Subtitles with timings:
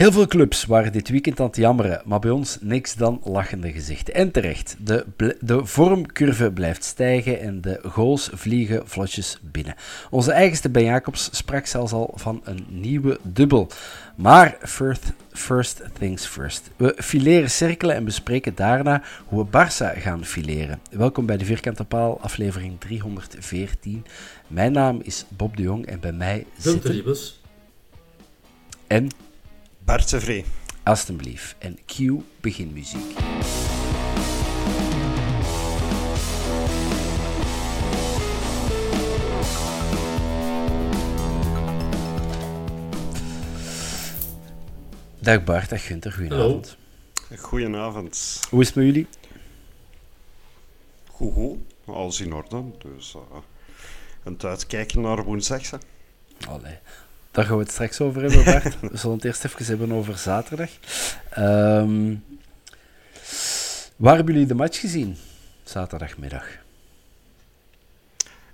[0.00, 3.72] Heel veel clubs waren dit weekend aan het jammeren, maar bij ons niks dan lachende
[3.72, 4.14] gezichten.
[4.14, 5.06] En terecht, de,
[5.40, 9.74] de vormcurve blijft stijgen en de goals vliegen vlotjes binnen.
[10.10, 13.68] Onze eigenste Ben Jacobs sprak zelfs al van een nieuwe dubbel.
[14.16, 16.70] Maar first, first things first.
[16.76, 20.80] We fileren cirkelen en bespreken daarna hoe we Barça gaan fileren.
[20.90, 24.04] Welkom bij de Vierkante Paal, aflevering 314.
[24.46, 27.04] Mijn naam is Bob de Jong en bij mij zitten...
[28.86, 29.08] En
[29.90, 30.44] Bart Tevree.
[30.82, 31.54] Alsjeblieft.
[31.58, 33.18] En cue beginmuziek.
[45.18, 46.76] Dag Bart, dag Gunther, goedenavond.
[47.28, 47.42] Hallo.
[47.42, 48.40] Goedenavond.
[48.50, 49.06] Hoe is het met jullie?
[51.06, 51.58] Goed, goed.
[51.84, 52.64] Alles in orde.
[52.78, 53.38] Dus uh,
[54.22, 55.62] het uitkijken naar woensdag.
[56.48, 56.78] Allee.
[57.30, 58.80] Daar gaan we het straks over hebben, Bart.
[58.90, 60.70] We zullen het eerst even hebben over zaterdag.
[61.38, 62.24] Um,
[63.96, 65.16] waar hebben jullie de match gezien?
[65.62, 66.46] Zaterdagmiddag.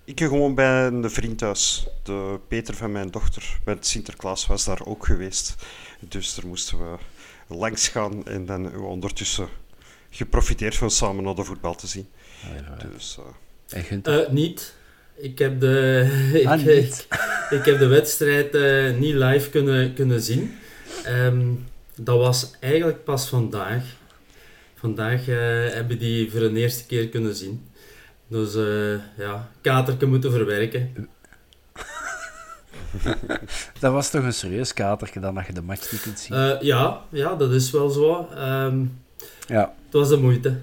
[0.04, 1.86] Ik gewoon bij een vriend thuis.
[2.02, 3.58] De Peter van mijn dochter.
[3.64, 5.54] Met Sinterklaas was daar ook geweest.
[6.00, 6.96] Dus daar moesten we
[7.46, 9.48] langs gaan en dan ondertussen
[10.10, 12.08] geprofiteerd van samen naar de voetbal te zien.
[12.92, 13.18] Dus,
[13.68, 13.78] uh...
[13.90, 14.74] en uh, niet.
[15.16, 16.08] Ik heb de,
[16.46, 17.06] ah, ik,
[17.50, 20.54] ik, heb de wedstrijd uh, niet live kunnen, kunnen zien.
[21.08, 21.64] Um,
[21.96, 23.82] dat was eigenlijk pas vandaag.
[24.74, 25.36] Vandaag uh,
[25.68, 27.68] hebben die voor de eerste keer kunnen zien.
[28.28, 31.08] Dus uh, ja, katerke moeten verwerken.
[33.80, 36.58] dat was toch een serieus katerke dan dat je de match niet kunt zien?
[36.60, 38.28] ja, ja, dat is wel zo.
[38.38, 39.00] Um,
[39.46, 39.74] ja.
[39.84, 40.56] Het was de moeite.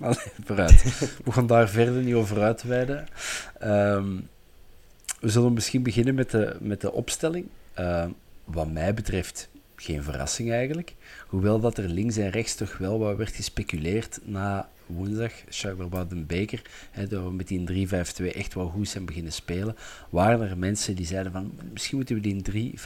[0.00, 0.82] Allee, vooruit.
[1.24, 3.06] We gaan daar verder niet over uitweiden.
[3.64, 4.28] Um,
[5.20, 7.46] we zullen misschien beginnen met de, met de opstelling.
[7.78, 8.04] Uh,
[8.44, 10.94] wat mij betreft geen verrassing eigenlijk.
[11.26, 16.14] Hoewel dat er links en rechts toch wel wat werd gespeculeerd na woensdag, Shakhtar de
[16.14, 19.76] Beker, hè, dat we met die 3-5-2 echt wel goed zijn beginnen spelen,
[20.10, 22.76] waren er mensen die zeiden van misschien moeten we die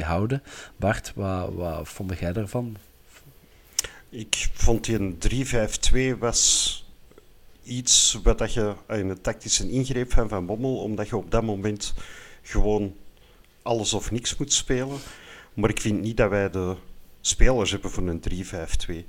[0.00, 0.42] 3-5-2 houden.
[0.76, 2.76] Bart, wat, wat vond jij daarvan?
[4.14, 5.18] Ik vond die een
[6.14, 6.84] 3-5-2 was
[7.64, 11.42] iets wat dat je in een tactische ingreep van Van Bommel, omdat je op dat
[11.42, 11.94] moment
[12.42, 12.96] gewoon
[13.62, 14.98] alles of niks moet spelen.
[15.54, 16.76] Maar ik vind niet dat wij de
[17.20, 18.46] spelers hebben voor een 3-5-2.
[18.86, 19.04] We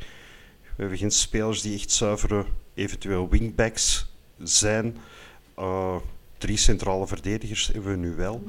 [0.75, 4.97] hebben geen spelers die echt zuivere, eventueel wingbacks zijn.
[5.59, 5.95] Uh,
[6.37, 8.43] drie centrale verdedigers hebben we nu wel.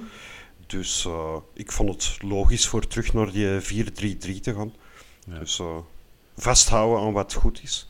[0.66, 4.72] Dus uh, ik vond het logisch voor terug naar die 4-3-3 te gaan.
[5.26, 5.38] Ja.
[5.38, 5.76] Dus uh,
[6.36, 7.86] vasthouden aan wat goed is.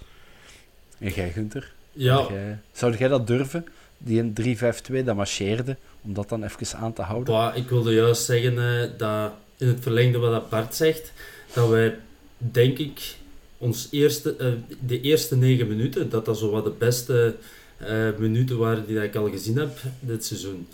[0.99, 1.73] En jij, Gunther?
[1.93, 2.17] Ja.
[2.17, 3.67] Zou jij, zou jij dat durven?
[3.99, 4.58] Die een
[5.00, 7.35] 3-5-2, dat marcheerde, om dat dan even aan te houden?
[7.35, 11.12] Bah, ik wilde juist zeggen uh, dat in het verlengde wat Bart zegt,
[11.52, 11.99] dat wij,
[12.37, 13.17] denk ik,
[13.58, 17.35] ons eerste, uh, de eerste negen minuten, dat dat zo wat de beste
[17.82, 20.69] uh, minuten waren die ik al gezien heb dit seizoen.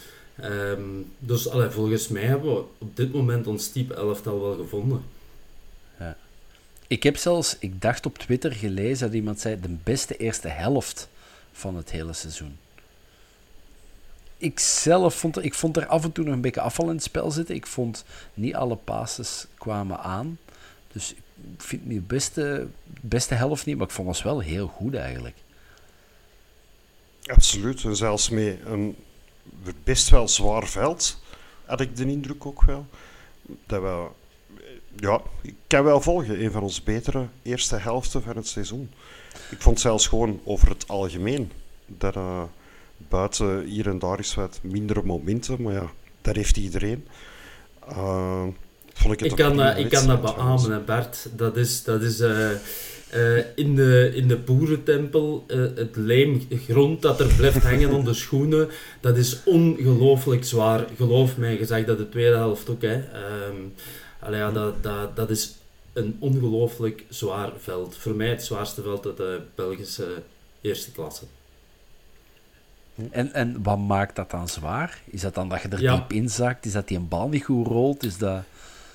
[0.45, 5.03] Um, dus allee, volgens mij hebben we op dit moment ons type elftal wel gevonden.
[6.91, 11.09] Ik heb zelfs, ik dacht op Twitter gelezen dat iemand zei de beste eerste helft
[11.53, 12.59] van het hele seizoen.
[14.37, 17.03] ik zelf vond, ik vond er af en toe nog een beetje afval in het
[17.03, 17.55] spel zitten.
[17.55, 18.05] Ik vond
[18.35, 20.39] niet alle passes kwamen aan.
[20.93, 21.15] Dus
[21.55, 22.69] ik vind niet de beste,
[23.01, 25.37] beste helft niet, maar ik vond ons wel heel goed eigenlijk.
[27.25, 28.97] Absoluut, en zelfs met een
[29.85, 31.19] best wel zwaar veld
[31.65, 32.87] had ik de indruk ook wel.
[33.67, 34.09] Dat we,
[34.97, 38.91] ja, ik kan wel volgen, een van onze betere eerste helften van het seizoen.
[39.51, 41.51] Ik vond zelfs gewoon over het algemeen
[41.87, 42.43] dat uh,
[43.09, 45.91] buiten hier en daar is wat mindere momenten, maar ja,
[46.23, 47.07] dat heeft iedereen.
[47.89, 48.43] Uh,
[48.93, 51.29] vond ik het ik kan, uh, ik kan dat beamen, Bert.
[51.37, 52.21] Dat is, dat is
[53.55, 55.45] in, de, in de boerentempel,
[55.75, 58.69] het leemgrond dat er blijft hangen onder schoenen,
[59.01, 60.87] dat is ongelooflijk zwaar.
[60.97, 62.83] Geloof mij, gezegd dat de tweede helft ook.
[62.83, 62.95] Hè.
[62.95, 63.73] Um,
[64.21, 65.55] allee, ja, dat, dat, dat is
[65.93, 67.97] een ongelooflijk zwaar veld.
[67.97, 70.23] Voor mij het zwaarste veld uit de Belgische
[70.61, 71.25] eerste klasse.
[73.11, 75.03] En, en wat maakt dat dan zwaar?
[75.05, 75.95] Is dat dan dat je er ja.
[75.95, 76.67] diep in zakt?
[76.67, 78.03] Is dat die een bal niet goed rolt?
[78.03, 78.43] Is dat...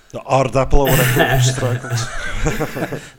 [0.09, 2.07] De aardappelen waar je struikelt.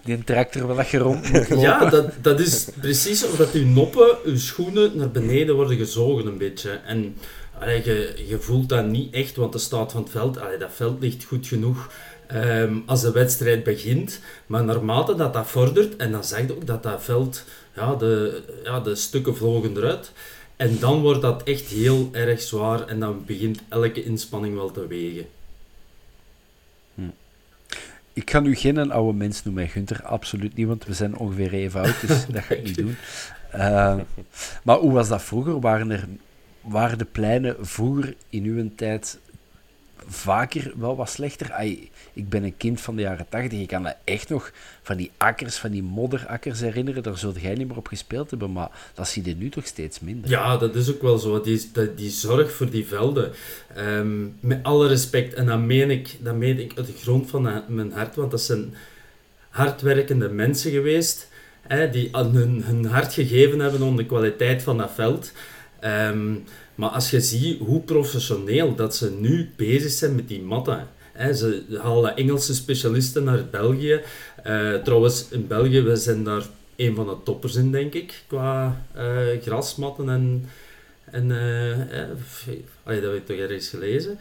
[0.04, 4.16] die een tractor wel dat je rond Ja, dat, dat is precies omdat je noppen,
[4.24, 6.70] je schoenen naar beneden worden gezogen een beetje.
[6.70, 7.16] En
[7.60, 10.72] allee, je, je voelt dat niet echt, want de staat van het veld, allee, dat
[10.72, 11.90] veld ligt goed genoeg
[12.34, 14.20] um, als de wedstrijd begint.
[14.46, 17.44] Maar naarmate dat dat vordert, en dan zegt ook dat dat veld,
[17.74, 20.12] ja, de, ja, de stukken vlogen eruit.
[20.56, 24.86] En dan wordt dat echt heel erg zwaar en dan begint elke inspanning wel te
[24.86, 25.26] wegen.
[26.94, 27.02] Hm.
[28.12, 30.02] Ik ga nu geen oude mens noemen, Gunther.
[30.02, 32.96] Absoluut niet, want we zijn ongeveer even oud, dus dat ga ik niet doen.
[33.54, 33.96] Uh,
[34.62, 35.60] maar hoe was dat vroeger?
[35.60, 36.08] Waren, er,
[36.68, 39.18] waren de pleinen vroeger in uw tijd
[40.08, 41.60] vaker wel wat slechter.
[42.12, 43.60] Ik ben een kind van de jaren tachtig.
[43.60, 44.52] Ik kan me echt nog
[44.82, 47.02] van die akkers, van die modderakkers herinneren.
[47.02, 50.00] Daar zult jij niet meer op gespeeld hebben, maar dat zie je nu toch steeds
[50.00, 50.30] minder.
[50.30, 51.40] Ja, dat is ook wel zo.
[51.40, 53.32] Die, die, die zorg voor die velden.
[53.74, 55.34] Ehm, met alle respect.
[55.34, 58.16] En dat meen, ik, dat meen ik uit de grond van mijn hart.
[58.16, 58.74] Want dat zijn
[59.48, 61.28] hardwerkende mensen geweest.
[61.62, 65.32] Hè, die hun, hun hart gegeven hebben om de kwaliteit van dat veld.
[65.86, 66.44] Um,
[66.74, 70.88] maar als je ziet hoe professioneel dat ze nu bezig zijn met die matten.
[71.12, 74.00] Hè, ze halen Engelse specialisten naar België.
[74.46, 76.42] Uh, trouwens, in België we zijn daar
[76.76, 80.48] een van de toppers in, denk ik, qua uh, grasmatten en...
[81.04, 82.08] en uh, eh,
[82.84, 84.18] dat heb ik toch ergens gelezen.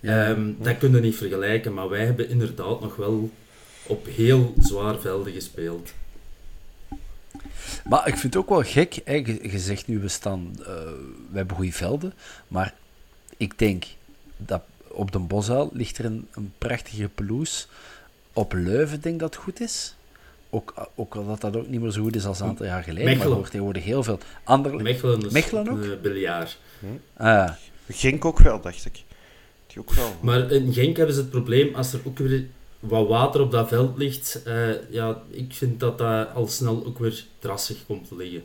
[0.00, 3.30] Ja, um, Dat kunnen we niet vergelijken, maar wij hebben inderdaad nog wel
[3.86, 5.92] op heel zwaar velden gespeeld.
[7.84, 10.66] Maar ik vind het ook wel gek, hè, je, zegt nu we staan, uh,
[11.30, 12.12] we hebben goede velden,
[12.48, 12.74] maar
[13.36, 13.84] ik denk
[14.36, 17.66] dat op de Bosuil ligt er een, een prachtige pelouse.
[18.32, 19.94] Op Leuven denk dat het goed is.
[20.50, 22.82] Ook, ook al dat dat ook niet meer zo goed is als een aantal jaar
[22.82, 23.04] geleden.
[23.04, 23.18] Mechelen.
[23.18, 24.18] Maar er wordt tegenwoordig heel veel...
[24.44, 24.82] Andere...
[24.82, 25.82] Mechelen, Mechelen ook?
[25.82, 26.56] Een eh, biljaar.
[26.80, 27.22] Hm.
[27.22, 27.50] Ah.
[27.88, 29.02] Genk ook wel, dacht ik.
[29.66, 30.16] Die ook wel.
[30.20, 32.46] Maar in Genk hebben ze het probleem, als er ook weer
[32.80, 36.98] wat water op dat veld ligt, uh, ja, ik vind dat dat al snel ook
[36.98, 38.44] weer drassig komt te liggen.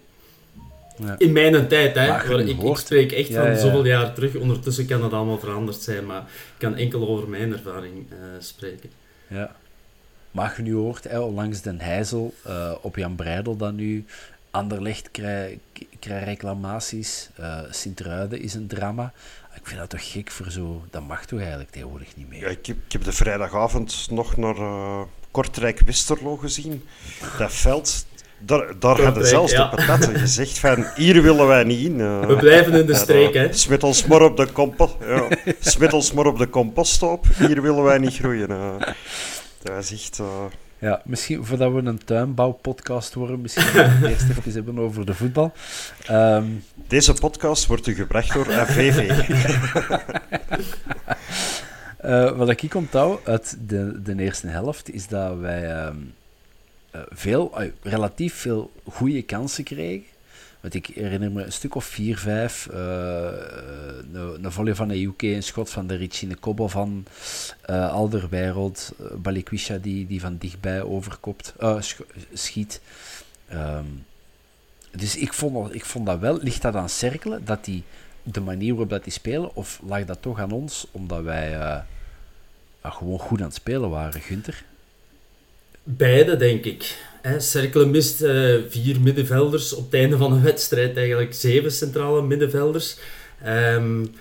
[0.98, 1.16] Ja.
[1.18, 2.08] In mijn tijd, hè.
[2.08, 4.36] Waar ik, ik, spreek echt van zoveel jaar terug.
[4.36, 8.90] Ondertussen kan dat allemaal veranderd zijn, maar ik kan enkel over mijn ervaring uh, spreken.
[9.28, 9.56] Ja.
[10.32, 14.06] Maar je nu hoort, hè, langs Den Heizel, uh, op Jan Breidel dan nu,
[14.52, 15.58] Anderlecht krijgt
[16.00, 17.30] krijg reclamaties,
[17.70, 19.14] Sint-Ruiden is een drama.
[19.56, 20.84] Ik vind dat toch gek voor zo...
[20.90, 22.40] Dat mag toch eigenlijk tegenwoordig niet meer?
[22.40, 26.84] Ja, ik, heb, ik heb de vrijdagavond nog naar uh, Kortrijk-Westerlo gezien.
[27.38, 28.06] Dat veld...
[28.40, 29.70] Daar, daar hadden zelfs ja.
[29.70, 30.86] de patatten gezegd van...
[30.96, 32.00] Hier willen wij niet in.
[32.00, 33.54] Uh, We blijven in de streek, hè.
[33.54, 34.96] Smit ons maar op de compost...
[35.00, 35.28] Ja,
[35.60, 37.26] smit ons maar op de composthoop.
[37.38, 38.50] Hier willen wij niet groeien.
[38.50, 38.76] Uh,
[39.62, 40.20] dat is echt...
[40.82, 45.54] Ja, misschien voordat we een tuinbouwpodcast worden, misschien we eerst even hebben over de voetbal.
[46.12, 49.28] Um, Deze podcast wordt u gebracht door AVV.
[52.06, 56.14] uh, wat ik onthoud uit de, de eerste helft is dat wij um,
[56.96, 60.06] uh, veel, uh, relatief veel goede kansen kregen.
[60.62, 62.68] Want ik herinner me een stuk of vier, vijf.
[62.72, 62.78] Uh,
[64.14, 67.06] een, volley van de UK, een schot van de Ricci, een kobbel van
[67.70, 71.82] uh, Alderweireld, uh, Balikwisha die, die van dichtbij overkopt, uh,
[72.34, 72.82] schiet.
[73.54, 74.06] Um,
[74.92, 77.84] dus ik vond, ik vond dat wel, ligt dat aan cirkelen, dat die,
[78.24, 81.84] de manier waarop dat die spelen, of lag dat toch aan ons, omdat wij
[82.82, 84.64] gewoon goed aan het spelen waren, Gunther?
[85.84, 86.98] Beide, denk ik.
[87.38, 92.98] Cerkelen mist uh, vier middenvelders op het einde van een wedstrijd, eigenlijk zeven centrale middenvelders.
[93.48, 94.14] Um,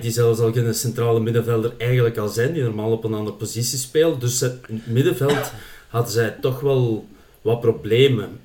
[0.00, 3.78] die zelfs al geen centrale middenvelder eigenlijk al zijn, die normaal op een andere positie
[3.78, 4.20] speelt.
[4.20, 5.52] Dus in het middenveld
[5.88, 7.08] hadden zij toch wel
[7.40, 8.40] wat problemen.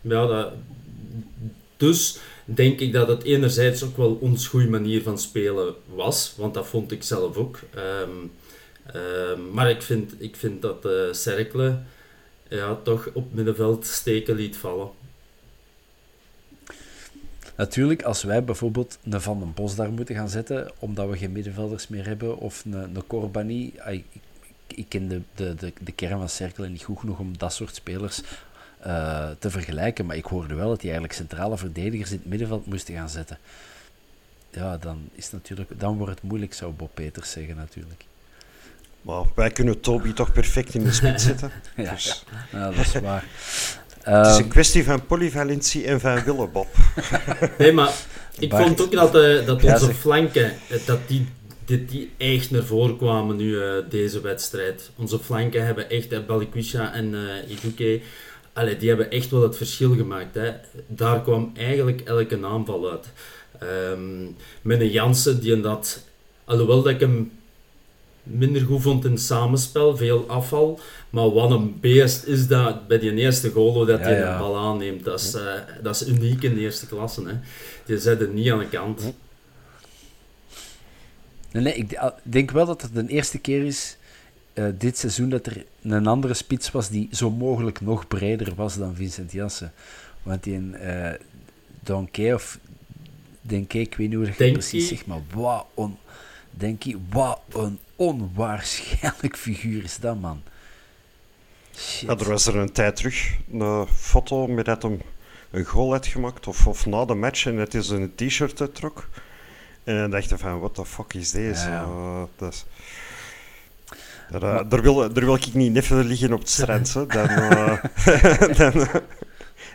[0.00, 0.52] Ja, dat,
[1.76, 6.54] dus denk ik dat het enerzijds ook wel ons goede manier van spelen was, want
[6.54, 7.58] dat vond ik zelf ook.
[7.74, 8.10] Ehm,
[8.86, 11.78] ehm, maar ik vind, ik vind dat uh, Cercle
[12.48, 14.90] ja, toch op middenveld steken liet vallen.
[17.56, 21.32] Natuurlijk, als wij bijvoorbeeld een Van den Bos daar moeten gaan zetten, omdat we geen
[21.32, 24.04] middenvelders meer hebben, of een, een Corbani, ik,
[24.66, 27.74] ik ken de, de, de, de kern van Cercle niet goed genoeg om dat soort
[27.74, 28.22] spelers
[28.86, 32.66] uh, te vergelijken, maar ik hoorde wel dat die eigenlijk centrale verdedigers in het middenveld
[32.66, 33.38] moesten gaan zetten.
[34.50, 38.04] Ja, dan, is natuurlijk, dan wordt het moeilijk, zou Bob Peters zeggen natuurlijk.
[39.02, 41.50] Maar wij kunnen Toby toch perfect in de spits zetten.
[41.76, 42.24] ja, dus.
[42.52, 43.24] ja, dat is waar.
[44.02, 46.66] Het is een ehm, kwestie van polyvalentie en van willen, Bob.
[47.58, 47.92] nee, maar
[48.38, 51.26] ik vond ook dat, uh, dat onze flanken, eh, dat die,
[51.64, 54.90] die, die echt naar voren kwamen nu, uh, deze wedstrijd.
[54.96, 58.00] Onze flanken hebben echt, uh, Balikwisha en uh, Iduke,
[58.52, 60.34] allee, die hebben echt wel het verschil gemaakt.
[60.34, 60.50] Hè.
[60.86, 63.08] Daar kwam eigenlijk elke aanval uit.
[63.62, 66.02] Um, met een Jansen, die in dat,
[66.44, 67.30] alhoewel dat ik hem
[68.22, 70.80] minder goed vond in samenspel, veel afval.
[71.10, 75.04] Maar wat een beest is dat bij die eerste goal, dat hij de bal aanneemt.
[75.04, 75.42] Dat is, uh,
[75.82, 77.26] dat is uniek in de eerste klasse.
[77.26, 77.34] Hè.
[77.86, 79.12] Die zet het niet aan de kant.
[81.50, 83.96] Nee, nee, ik denk wel dat het de eerste keer is
[84.54, 88.76] uh, dit seizoen dat er een andere spits was die zo mogelijk nog breder was
[88.76, 89.72] dan Vincent Janssen.
[90.22, 91.10] Want die in uh,
[91.80, 92.58] Donkey of
[93.44, 95.96] Denke, ik weet niet hoe je precies zegt, maar wat on,
[96.50, 100.42] denk je, wat een onwaarschijnlijk figuur is dat, man.
[101.76, 102.08] Shit.
[102.08, 105.00] Ja, er was er een tijd terug een foto met dat hem
[105.50, 109.08] een goal had gemaakt, of, of na de match, en het is een t-shirt uittrok.
[109.84, 111.68] En dan dacht je van, what the fuck is deze?
[111.68, 112.64] Ja, uh, dat is...
[114.30, 116.94] Daar, uh, daar, wil, daar wil ik niet neffen liggen op het strand.
[116.94, 117.06] Hè.
[117.06, 117.82] Dan, uh,
[118.58, 118.88] dan,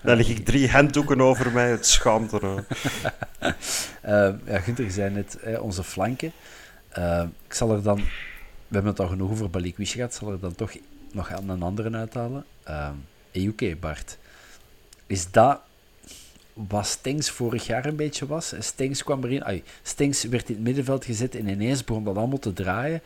[0.03, 2.65] dan lig ik drie handdoeken over mij, het schaamt er.
[4.45, 6.31] ja, Gunther zei net, onze flanken.
[7.47, 7.95] Ik zal er dan,
[8.67, 10.71] we hebben het al genoeg over Balikwish gehad, zal er dan toch
[11.11, 12.45] nog een andere uithalen.
[12.67, 12.89] Uh,
[13.31, 14.17] EUK, Bart.
[15.07, 15.61] Is dat
[16.53, 18.53] wat Stengs vorig jaar een beetje was?
[18.59, 22.39] Stengs kwam erin, ay, Stengs werd in het middenveld gezet en ineens begon dat allemaal
[22.39, 23.01] te draaien.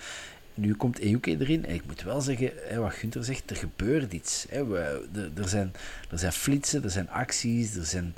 [0.53, 4.13] Nu komt EUK erin en ik moet wel zeggen, hè, wat Gunther zegt, er gebeurt
[4.13, 4.45] iets.
[4.49, 4.65] Hè.
[4.65, 5.73] We, er, zijn,
[6.11, 8.15] er zijn flitsen, er zijn acties, er zijn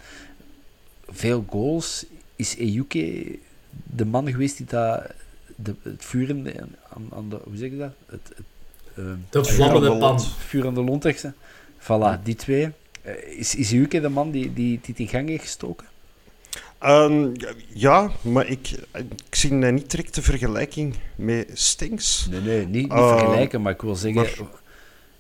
[1.08, 2.06] veel goals.
[2.36, 2.94] Is EUK
[3.84, 5.12] de man geweest die dat,
[5.56, 6.30] de, het vuur
[6.90, 7.94] aan, aan de, hoe zeg je dat?
[8.06, 8.46] Het, het
[8.96, 10.22] uh, de vlammende pan.
[10.22, 10.82] Vuur aan de
[11.80, 12.70] Voilà, die twee.
[13.06, 15.88] Uh, is, is Uke de man die, die, die in gang heeft gestoken?
[16.86, 17.32] Um,
[17.74, 18.72] ja, maar ik,
[19.30, 22.28] ik zie niet direct de vergelijking met Stinks.
[22.30, 24.22] Nee, nee, niet, niet uh, vergelijken, maar ik wil zeggen...
[24.22, 24.50] Maar,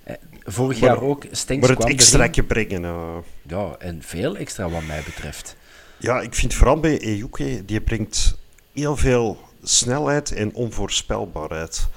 [0.03, 2.83] eh, vorig maar, jaar ook, Stinks Maar het extra brengen.
[2.83, 3.17] Uh.
[3.47, 5.55] Ja, en veel extra wat mij betreft.
[5.97, 8.37] Ja, ik vind vooral bij Ejuke, die brengt
[8.73, 11.87] heel veel snelheid en onvoorspelbaarheid.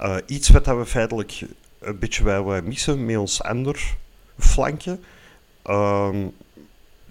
[0.00, 1.44] Uh, iets wat we feitelijk
[1.78, 3.96] een beetje wij missen met ons ander
[4.38, 4.98] flankje.
[5.64, 6.34] Um,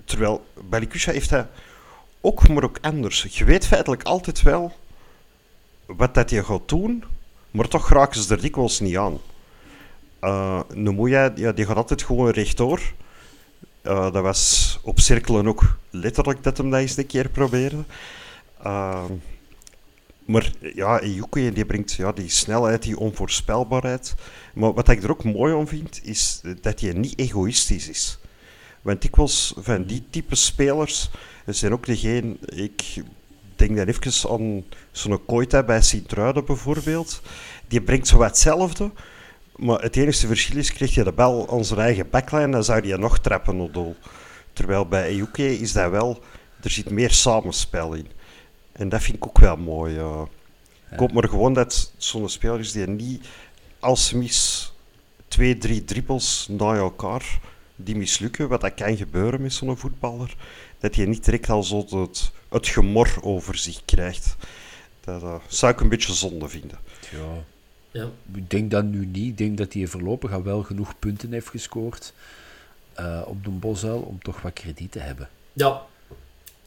[0.05, 1.47] terwijl bij Likusha heeft hij
[2.21, 3.23] ook, maar ook anders.
[3.29, 4.73] Je weet feitelijk altijd wel
[5.85, 7.03] wat dat je gaat doen,
[7.51, 9.19] maar toch raken ze er dikwijls niet aan.
[10.21, 12.81] Uh, Nomoeja, ja, die gaat altijd gewoon rechtdoor.
[13.83, 17.83] Uh, dat was op cirkelen ook letterlijk dat hem dat eens een keer probeerde.
[18.65, 19.03] Uh,
[20.25, 24.15] maar ja, Ejuke die brengt ja, die snelheid, die onvoorspelbaarheid.
[24.53, 28.19] Maar wat ik er ook mooi om vind, is dat hij niet egoïstisch is.
[28.81, 31.09] Want dikwijls van die type spelers
[31.45, 32.37] zijn ook degene...
[32.45, 33.03] Ik
[33.55, 37.21] denk dan even aan zo'n Koita bij Sint-Truiden bijvoorbeeld.
[37.67, 38.91] Die brengt zo hetzelfde.
[39.55, 42.87] Maar het enige verschil is, krijg je de bal aan zijn eigen backline, dan zou
[42.87, 43.95] je nog trappen op doel.
[44.53, 46.23] Terwijl bij Ejuke is dat wel...
[46.61, 48.07] Er zit meer samenspel in.
[48.75, 49.97] En dat vind ik ook wel mooi.
[49.97, 50.21] Uh.
[50.91, 53.27] Ik hoop maar gewoon dat zo'n speler is die niet
[53.79, 54.71] als mis
[55.27, 57.39] twee, drie dribbels na elkaar
[57.75, 60.35] die mislukken, wat dat kan gebeuren met zo'n voetballer,
[60.79, 64.35] dat je niet direct al zo het, het gemor over zich krijgt.
[64.99, 66.79] Dat uh, zou ik een beetje zonde vinden.
[67.11, 67.43] Ja.
[67.91, 68.09] ja.
[68.33, 69.29] Ik denk dat nu niet.
[69.29, 72.13] Ik denk dat hij voorlopig al wel genoeg punten heeft gescoord
[72.99, 75.29] uh, op de Bosuil om toch wat krediet te hebben.
[75.53, 75.81] Ja,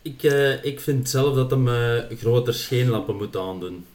[0.09, 3.87] ik, uh, ik vind zelf dat hem uh, groter scheenlappen moet aandoen.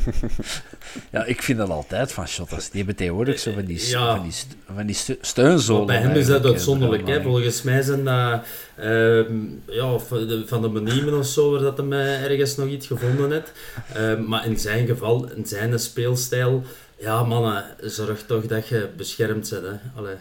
[1.12, 2.64] ja, ik vind dat altijd van shotters.
[2.64, 4.16] Die hebben tegenwoordig zo van die, ja.
[4.16, 4.34] van die,
[4.74, 5.86] van die steunzolen.
[5.86, 7.08] Bij hem is dat uitzonderlijk.
[7.08, 7.22] Hè.
[7.22, 8.44] Volgens mij zijn dat
[8.78, 9.24] uh,
[9.66, 9.98] ja,
[10.46, 13.52] van de meniemen of zo, waar dat hem uh, ergens nog iets gevonden heeft.
[13.96, 16.62] Uh, maar in zijn geval, in zijn speelstijl,
[16.98, 19.62] ja mannen, zorg toch dat je beschermd bent.
[19.62, 20.00] Hè.
[20.00, 20.16] Allee.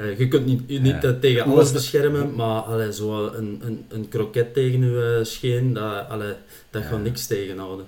[0.00, 1.14] Uh, je kunt niet, niet ja.
[1.20, 6.34] tegen alles beschermen, maar allee, zo een, een, een kroket tegen je scheen, dat, allee,
[6.70, 6.88] dat ja.
[6.88, 7.86] gaat niks tegenhouden.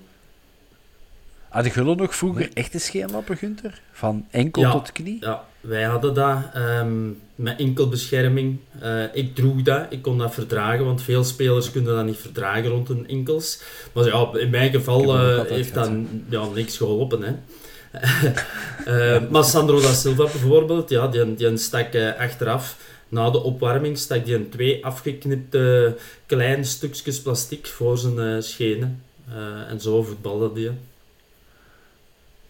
[1.48, 3.80] Hadden jullie nog vroeger echte scheenlappen, Gunther?
[3.92, 5.16] Van enkel tot knie?
[5.20, 8.58] Ja, wij hadden dat um, met enkelbescherming.
[8.82, 12.70] Uh, ik droeg dat, ik kon dat verdragen, want veel spelers kunnen dat niet verdragen
[12.70, 13.60] rond hun enkels.
[13.92, 15.90] Maar ja, in mijn geval uh, heeft dat
[16.28, 17.22] ja, niks geholpen.
[17.22, 17.32] Hè.
[18.86, 22.76] Uh, maar Sandro da Silva bijvoorbeeld, ja, die, die stak achteraf.
[23.08, 29.02] Na de opwarming stak hij twee afgeknipte kleine stukjes plastic voor zijn schenen.
[29.68, 30.72] en zo voetbalde hij.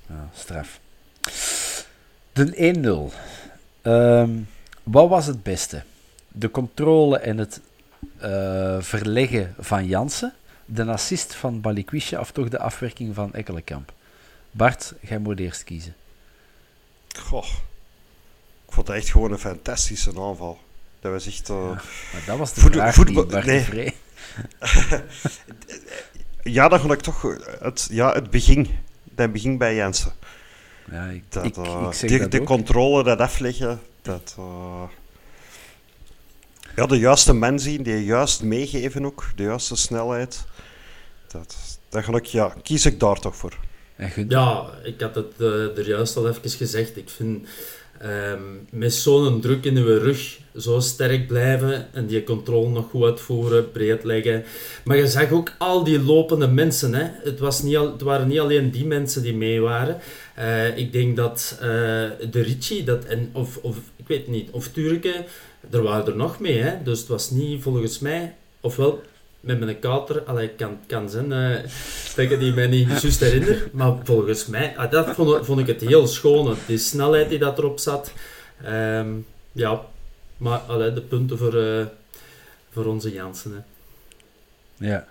[0.06, 0.80] Ja, straf.
[2.32, 3.14] De 1-0.
[3.82, 4.30] Ehm,
[4.82, 5.82] wat was het beste?
[6.28, 7.60] De controle en het
[8.78, 10.32] verleggen van Jansen,
[10.64, 13.92] de assist van Balikwisha of toch de afwerking van Ekkelenkamp?
[14.50, 15.94] Bart, jij moet eerst kiezen.
[17.18, 17.46] Goh.
[18.66, 20.58] Ik vond het echt gewoon een fantastische aanval.
[21.00, 21.48] Dat was echt...
[21.48, 23.94] Uh, ja, maar dat was de voet, vraag voetbal, Bart nee.
[26.56, 28.68] ja, dan vond ik toch het, ja, het begin.
[29.04, 30.12] Dat begin bij Jansen.
[30.90, 34.36] Ja, ik, dat, ik, uh, ik de, de controle, dat afleggen, dat...
[34.38, 34.82] Uh,
[36.76, 40.44] ja, de juiste man zien, die juist meegeven ook, de juiste snelheid.
[41.28, 41.56] Dat,
[41.88, 43.56] dat ik, ja, kies ik daar toch voor.
[44.28, 46.96] Ja, ik had het uh, er juist al even gezegd.
[46.96, 47.48] Ik vind
[48.04, 53.04] um, met zo'n druk in uw rug zo sterk blijven en die controle nog goed
[53.04, 54.44] uitvoeren, breed leggen.
[54.84, 56.94] Maar je zag ook al die lopende mensen.
[56.94, 57.08] Hè.
[57.22, 59.98] Het, was niet al, het waren niet alleen die mensen die mee waren.
[60.38, 61.66] Uh, ik denk dat uh,
[62.30, 65.24] de Ricci, dat, en, of, of ik weet niet, of Turken,
[65.70, 66.58] er waren er nog mee.
[66.58, 66.82] Hè.
[66.82, 69.02] Dus het was niet volgens mij, ofwel
[69.40, 71.56] met mijn kater, allee, kan, kan zijn uh,
[72.16, 75.66] dat ik die mij niet juist herinner, maar volgens mij, uh, dat vond, vond, ik
[75.66, 78.12] het heel schoon, die snelheid die dat erop zat.
[78.66, 79.80] Um, ja,
[80.36, 81.86] maar allee, de punten voor, uh,
[82.70, 83.52] voor onze Jansen.
[83.52, 83.60] Hè.
[84.86, 85.06] Ja,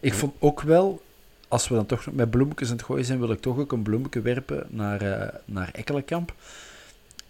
[0.00, 1.02] ik vond ook wel,
[1.48, 3.82] als we dan toch met bloemetjes aan het gooien zijn, wil ik toch ook een
[3.82, 6.34] bloemetje werpen naar, uh, naar Ekkelenkamp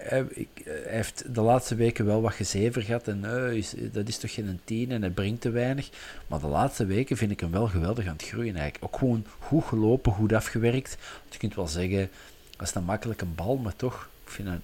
[0.08, 3.08] hij, ik, hij, heeft de laatste weken wel wat gezever gehad.
[3.08, 5.90] En uh, is, dat is toch geen tien en hij brengt te weinig.
[6.26, 8.56] Maar de laatste weken vind ik hem wel geweldig aan het groeien.
[8.56, 8.84] Eigenlijk.
[8.84, 10.96] Ook gewoon goed gelopen, goed afgewerkt.
[11.30, 12.10] je kunt wel zeggen,
[12.56, 14.58] dat is een makkelijke bal, maar toch, ik vind dat,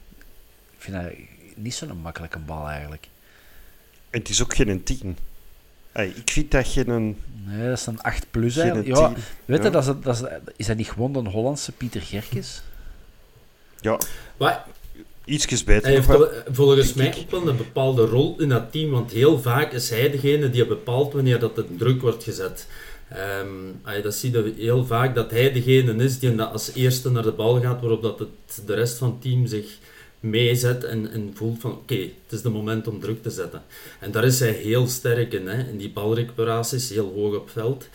[0.70, 1.12] ik vind dat
[1.56, 3.08] niet zo'n makkelijke bal eigenlijk.
[4.10, 5.16] En het is ook geen 10.
[5.92, 7.18] Hey, ik vind dat geen...
[7.46, 8.88] Nee, dat is een 8 plus eigenlijk.
[8.96, 9.12] Ja,
[9.44, 12.62] weet je, dat is, dat is, is dat niet gewoon een Hollandse Pieter Gerkes?
[13.80, 13.98] Ja.
[14.36, 14.64] Maar
[15.30, 15.82] ietsjes beter.
[15.82, 16.08] Hij heeft
[16.50, 20.10] volgens mij ook wel een bepaalde rol in dat team, want heel vaak is hij
[20.10, 22.66] degene die bepaalt wanneer dat de druk wordt gezet.
[23.42, 27.32] Um, dat zie je heel vaak, dat hij degene is die als eerste naar de
[27.32, 29.78] bal gaat, waarop dat het, de rest van het team zich
[30.20, 33.62] meezet en, en voelt van oké, het is de moment om druk te zetten.
[34.00, 37.88] En daar is hij heel sterk in, hè, in die balrecuperaties, heel hoog op veld.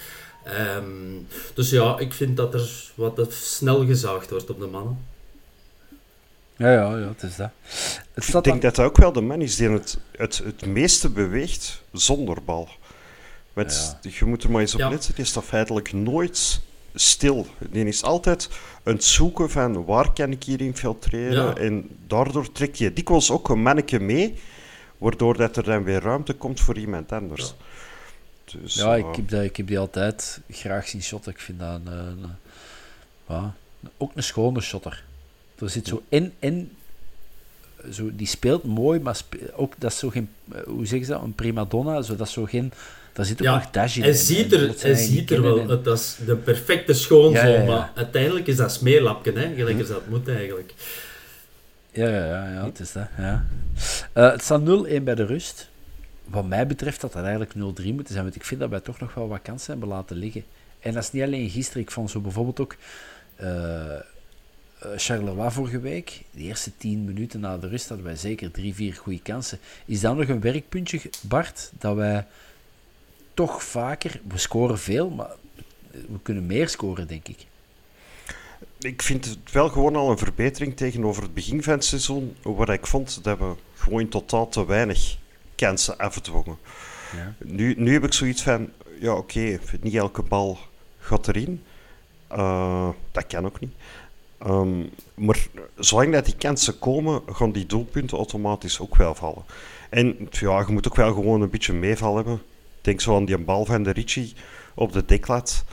[0.78, 4.98] Um, dus ja, ik vind dat er wat snel gezaagd wordt op de mannen.
[6.58, 7.50] Ja, ja, ja, het is dat.
[8.14, 11.10] Het ik denk dat dat ook wel de man is die het, het, het meeste
[11.10, 12.70] beweegt zonder bal.
[13.54, 14.90] Want je moet er maar eens op ja.
[14.90, 16.62] letten, die is dat feitelijk nooit
[16.94, 17.48] stil.
[17.70, 18.50] Die is altijd
[18.84, 21.58] aan het zoeken van waar kan ik hier infiltreren.
[21.58, 24.40] En daardoor trekt je dikwijls ook een manneke mee,
[24.98, 27.54] waardoor dat er dan weer ruimte komt voor iemand anders.
[28.46, 31.32] Ja, dus, ja ik, heb dat, ik heb die altijd graag zien shotten.
[31.32, 32.30] Ik vind dat een,
[33.28, 33.52] een,
[33.98, 35.05] ook een schone shotter.
[35.60, 36.72] Er zit zo in, in
[37.92, 39.20] zo, die speelt mooi, maar
[39.54, 42.28] ook dat is zo geen, eh, hoe zeg je dat, een prima donna, zo, dat
[42.28, 42.72] is zo geen,
[43.14, 44.04] daar zit ook nog dash in.
[44.04, 48.56] Hij ziet er, hij ziet er wel, dat is de perfecte schoonzoon, maar uiteindelijk is
[48.56, 50.74] dat smeerlapje, hè, gelijk als dat moet eigenlijk.
[51.92, 53.46] Ja, ja, ja, ja het is dat, ja.
[54.14, 54.64] Uh, het staat 0-1
[55.04, 55.70] bij de rust.
[56.26, 59.00] Wat mij betreft dat dat eigenlijk 0-3 moeten zijn, want ik vind dat wij toch
[59.00, 60.44] nog wel wat kansen hebben laten liggen.
[60.80, 62.76] En dat is niet alleen gisteren, ik vond zo bijvoorbeeld ook...
[63.42, 63.50] Uh,
[64.96, 68.94] Charleroi vorige week, de eerste tien minuten na de rust, hadden wij zeker drie, vier
[68.94, 69.60] goede kansen.
[69.86, 72.26] Is dat nog een werkpuntje, Bart, dat wij
[73.34, 75.32] toch vaker, we scoren veel, maar
[75.92, 77.46] we kunnen meer scoren, denk ik.
[78.80, 82.70] Ik vind het wel gewoon al een verbetering tegenover het begin van het seizoen, waar
[82.70, 85.18] ik vond dat we gewoon totaal te weinig
[85.56, 86.58] kansen afdwongen.
[87.16, 87.34] Ja.
[87.44, 88.70] Nu, nu heb ik zoiets van,
[89.00, 90.58] ja oké, niet elke bal
[91.00, 91.64] gaat erin.
[92.32, 93.74] Uh, dat kan ook niet.
[94.48, 99.44] Um, maar zolang dat die kansen komen, gaan die doelpunten automatisch ook wel vallen.
[99.90, 102.42] En ja, je moet ook wel gewoon een beetje meeval hebben.
[102.82, 104.34] Denk zo aan die bal van de Ricci
[104.74, 105.64] op de deklat.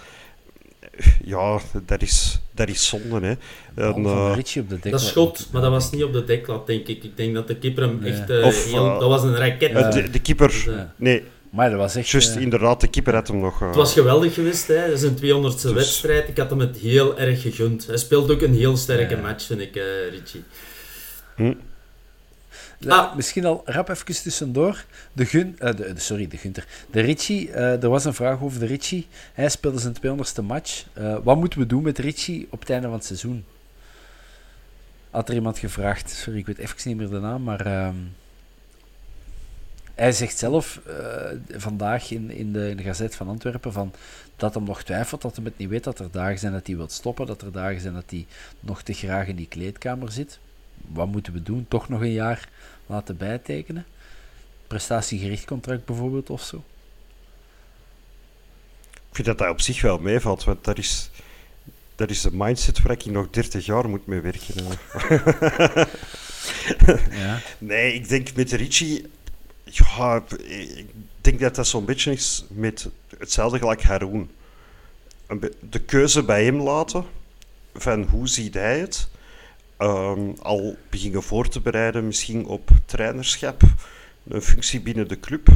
[1.24, 3.20] Ja, dat is, dat is zonde.
[3.20, 3.34] Hè.
[3.74, 6.66] En, en, uh, Richie op de dat schot, maar dat was niet op de deklat,
[6.66, 7.04] denk ik.
[7.04, 8.30] Ik denk dat de keeper hem echt...
[8.30, 9.70] Uh, of, heel, dat was een raket.
[9.70, 9.90] Ja.
[9.90, 10.48] De, de, keeper...
[10.48, 11.24] Dus, nee.
[11.52, 12.08] Maar dat was echt...
[12.08, 13.58] Just, inderdaad, de keeper had hem nog...
[13.58, 14.86] Het was geweldig geweest, hè.
[14.86, 15.72] Dat is een 200ste dus...
[15.72, 16.28] wedstrijd.
[16.28, 17.86] Ik had hem het heel erg gegund.
[17.86, 19.74] Hij speelt ook een heel sterke match, vind ik,
[20.10, 20.44] Richie.
[21.36, 21.54] Hm.
[22.88, 23.14] Ah.
[23.14, 24.84] Misschien al rap even tussendoor.
[25.12, 26.66] De Gun, uh, de, sorry, de Gunter.
[26.90, 29.06] De Richie, uh, er was een vraag over de Richie.
[29.32, 30.84] Hij speelde zijn 200ste match.
[30.98, 33.44] Uh, wat moeten we doen met Richie op het einde van het seizoen?
[35.10, 36.10] Had er iemand gevraagd.
[36.10, 37.66] Sorry, ik weet even niet meer de naam, maar...
[37.66, 37.88] Uh,
[39.94, 40.80] hij zegt zelf
[41.48, 43.92] vandaag in, in, de, in de Gazet van Antwerpen van,
[44.36, 46.76] dat hem nog twijfelt, dat hij het niet weet, dat er dagen zijn dat hij
[46.76, 48.26] wil stoppen, dat er dagen zijn dat hij
[48.60, 50.38] nog te graag in die kleedkamer zit.
[50.86, 51.66] Wat moeten we doen?
[51.68, 52.48] Toch nog een jaar
[52.86, 53.86] laten bijtekenen?
[54.66, 56.64] Prestatiegericht contract bijvoorbeeld of zo?
[58.90, 61.10] Ik vind dat dat op zich wel meevalt, want dat is,
[61.94, 64.54] dat is een mindset waar ik nog 30 jaar moet mee werken.
[67.10, 67.40] ja.
[67.58, 69.10] Nee, ik denk met Richie.
[69.74, 70.86] Ja, ik
[71.20, 74.30] denk dat dat zo'n beetje is met hetzelfde gelijk Haroon.
[75.70, 77.04] De keuze bij hem laten
[77.74, 79.08] van hoe ziet hij het
[79.78, 83.62] um, al beginnen voor te bereiden, misschien op trainerschap,
[84.28, 85.48] een functie binnen de club.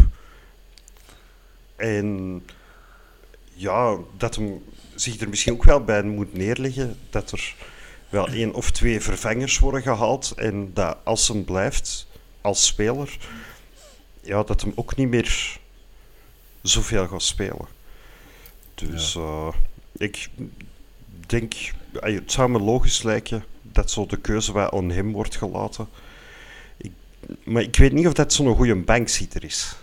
[1.76, 2.42] En
[3.52, 7.54] ja, dat hem zich er misschien ook wel bij moet neerleggen dat er
[8.08, 12.06] wel één of twee vervangers worden gehaald en dat als hem blijft
[12.40, 13.18] als speler,
[14.26, 15.58] ja, dat hem ook niet meer
[16.62, 17.66] zoveel gaat spelen.
[18.74, 19.20] Dus ja.
[19.20, 19.54] uh,
[19.92, 20.28] ik
[21.26, 21.54] denk,
[21.92, 25.88] het zou me logisch lijken dat zo de keuze bij aan hem wordt gelaten.
[26.76, 26.92] Ik,
[27.44, 29.76] maar ik weet niet of dat zo'n goede bankzieter is.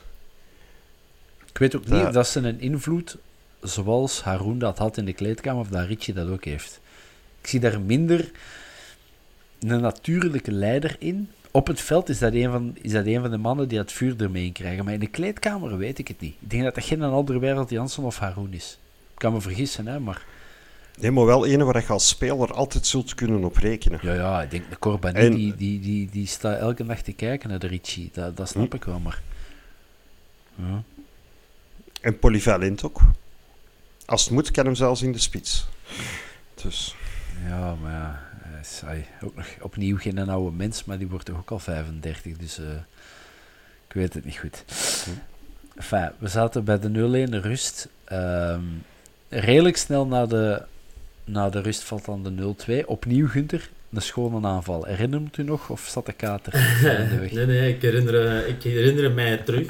[1.50, 3.18] Ik weet ook niet of dat ze een invloed
[3.62, 6.80] zoals Haroon dat had in de kleedkamer, of dat Richie dat ook heeft.
[7.42, 8.32] Ik zie daar minder
[9.60, 11.32] een natuurlijke leider in.
[11.56, 13.92] Op het veld is dat een van, is dat een van de mannen die het
[13.92, 14.86] vuur ermee krijgen.
[14.86, 16.36] Maar in de kleedkamer weet ik het niet.
[16.40, 18.78] Ik denk dat dat geen andere wereld Jansson of Haroon is.
[19.14, 20.26] Ik kan me vergissen, hè, maar...
[21.00, 24.00] Nee, maar wel een waar je als speler altijd zult kunnen op rekenen.
[24.02, 25.34] Ja, ja ik denk de Corbani, en...
[25.34, 28.10] die, die, die, die staat elke dag te kijken naar de Richie.
[28.14, 28.76] Dat, dat snap hm.
[28.76, 29.22] ik wel, maar...
[30.56, 30.84] Ja.
[32.02, 33.02] En polyvalent ook.
[34.06, 35.68] Als het moet, kan hem zelfs in de spits.
[36.64, 36.96] Dus...
[37.48, 38.22] Ja, maar ja,
[38.64, 38.82] is
[39.24, 42.66] ook nog opnieuw geen oude mens, maar die wordt toch ook al 35, dus uh,
[43.88, 44.64] ik weet het niet goed.
[45.76, 47.88] Enfin, we zaten bij de 0-1 rust.
[48.12, 48.84] Um,
[49.30, 50.62] redelijk snel na de
[51.26, 52.86] na de rust valt dan de 0-2.
[52.86, 54.86] Opnieuw Gunter, een schone aanval.
[54.86, 56.54] Herinnert u nog of zat de kater
[57.00, 57.32] in de weg?
[57.32, 59.68] nee, nee, ik herinner, ik herinner mij terug.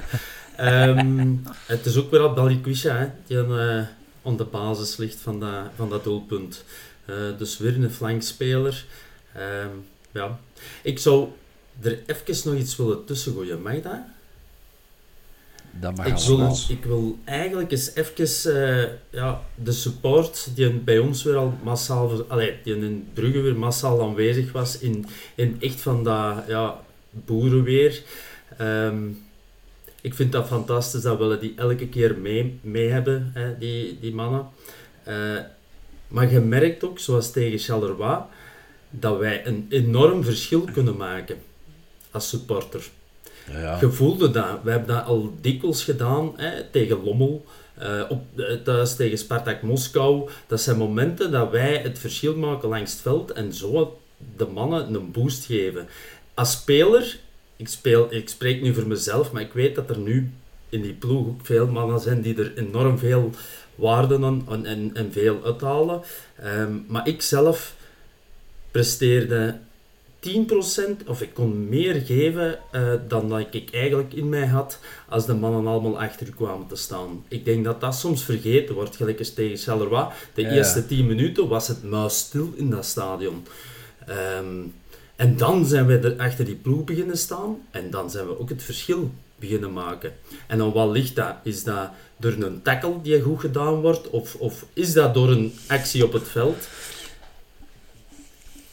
[0.60, 3.82] um, het is ook weer al Balikwisha die aan, uh,
[4.24, 6.64] aan, de basis ligt van dat, van dat doelpunt.
[7.06, 8.86] Uh, dus weer een flankspeler.
[9.38, 10.40] Um, ja.
[10.82, 11.28] Ik zou
[11.82, 13.62] er even nog iets willen tussen gooien.
[13.62, 14.00] Mag dat?
[16.06, 21.36] ik, wil, ik wil eigenlijk eens even uh, ja, de support die bij ons weer
[21.36, 25.06] al massaal, allee, die in Brugge weer massaal aanwezig was in,
[25.36, 26.82] in echt van dat ja,
[27.12, 28.04] boerenweer.
[28.62, 29.23] Um,
[30.04, 34.14] ik vind dat fantastisch, dat willen die elke keer mee, mee hebben, hè, die, die
[34.14, 34.48] mannen.
[35.08, 35.40] Uh,
[36.08, 38.18] maar je merkt ook, zoals tegen Charleroi,
[38.90, 41.38] dat wij een enorm verschil kunnen maken
[42.12, 42.90] als supporter.
[43.52, 43.78] Ja, ja.
[43.80, 44.60] Je voelde dat.
[44.64, 47.46] We hebben dat al dikwijls gedaan hè, tegen Lommel.
[47.82, 48.22] Uh, op,
[48.64, 50.30] thuis tegen Spartak Moskou.
[50.48, 54.00] Dat zijn momenten dat wij het verschil maken langs het veld en zo
[54.38, 55.88] de mannen een boost geven.
[56.34, 57.18] Als speler,
[57.56, 60.32] ik, speel, ik spreek nu voor mezelf, maar ik weet dat er nu
[60.70, 63.30] in die ploeg ook veel mannen zijn die er enorm veel
[63.76, 66.02] waarde aan en, en, en veel uithalen.
[66.46, 67.76] Um, maar ik zelf
[68.72, 69.58] presteerde
[70.30, 75.26] 10% of ik kon meer geven uh, dan dat ik eigenlijk in mij had als
[75.26, 77.24] de mannen allemaal achter kwamen te staan.
[77.28, 80.08] Ik denk dat dat soms vergeten wordt, gelijk als tegen Charleroi.
[80.34, 83.46] De eerste 10 minuten was het muisstil in dat stadion.
[84.10, 84.74] Um,
[85.24, 88.50] en dan zijn we er achter die ploeg beginnen staan en dan zijn we ook
[88.50, 90.14] het verschil beginnen maken.
[90.48, 91.36] En dan wat ligt dat?
[91.44, 95.54] Is dat door een tackle die goed gedaan wordt of, of is dat door een
[95.68, 96.68] actie op het veld?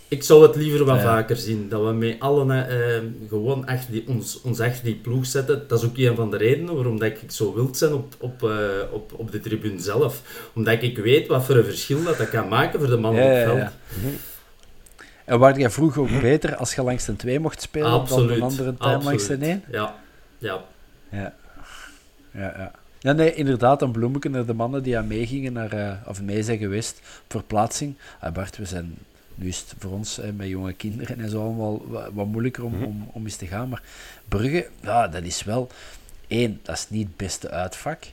[0.09, 1.69] ik zou het liever wat vaker zien.
[1.69, 5.65] Dat we met allen uh, gewoon achter die, ons, ons achter die ploeg zetten.
[5.69, 8.43] Dat is ook een van de redenen waarom dat ik zo wild zijn op, op,
[8.43, 8.51] uh,
[8.93, 10.23] op, op de tribune zelf.
[10.55, 13.19] Omdat ik weet wat voor een verschil dat, dat kan maken voor de man op
[13.19, 13.71] het veld.
[15.31, 18.29] En waar jij vroeger ook beter als je langs de 2 mocht spelen Absoluut.
[18.29, 19.63] dan een andere tijd langs de 1?
[19.71, 19.95] Ja.
[20.39, 20.61] Ja.
[21.11, 21.35] Ja.
[22.33, 22.73] Ja, ja.
[22.99, 26.43] Ja, nee, inderdaad, een bloemetje naar de mannen die aan meegingen, naar, uh, of mee
[26.43, 27.95] zijn geweest, verplaatsing.
[28.21, 28.95] Ah, Bart, we zijn,
[29.35, 32.85] nu is het voor ons met jonge kinderen en zo allemaal wat, moeilijker om, mm
[32.85, 33.69] om, om eens te gaan.
[33.69, 33.83] Maar
[34.29, 35.69] Brugge, ja, dat is wel,
[36.27, 38.05] één, dat is niet het beste uitvak.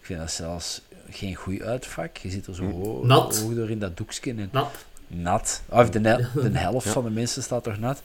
[0.00, 2.16] Ik vind dat zelfs geen goed uitvak.
[2.16, 2.74] Je zit er zo mhm.
[2.74, 3.44] hoog, nat.
[3.54, 4.30] door in dat doekje.
[4.30, 4.88] En nat.
[5.12, 5.62] Nat.
[5.68, 8.02] Of de, de helft van de mensen staat toch nat.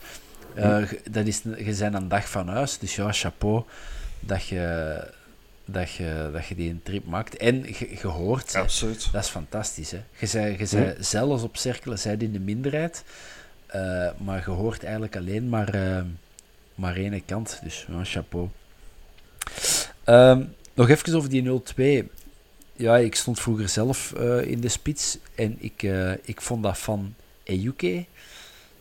[0.58, 3.64] Uh, dat is, je bent een dag van huis, dus ja, chapeau
[4.20, 4.98] dat je,
[5.64, 7.36] dat je, dat je die een trip maakt.
[7.36, 7.64] En
[8.00, 8.52] je, hoort.
[9.12, 9.90] Dat is fantastisch.
[9.90, 10.02] Hè?
[10.18, 13.04] Je zei, je zei zelfs op cirkelen, zij in de minderheid.
[13.74, 16.00] Uh, maar je hoort eigenlijk alleen maar, uh,
[16.74, 17.60] maar één kant.
[17.62, 18.48] Dus ja, chapeau.
[20.04, 21.62] Um, nog even over die
[22.04, 22.06] 0-2.
[22.76, 25.18] Ja, ik stond vroeger zelf uh, in de spits.
[25.34, 25.82] En ik,
[26.22, 28.06] ik vond dat van Ejuke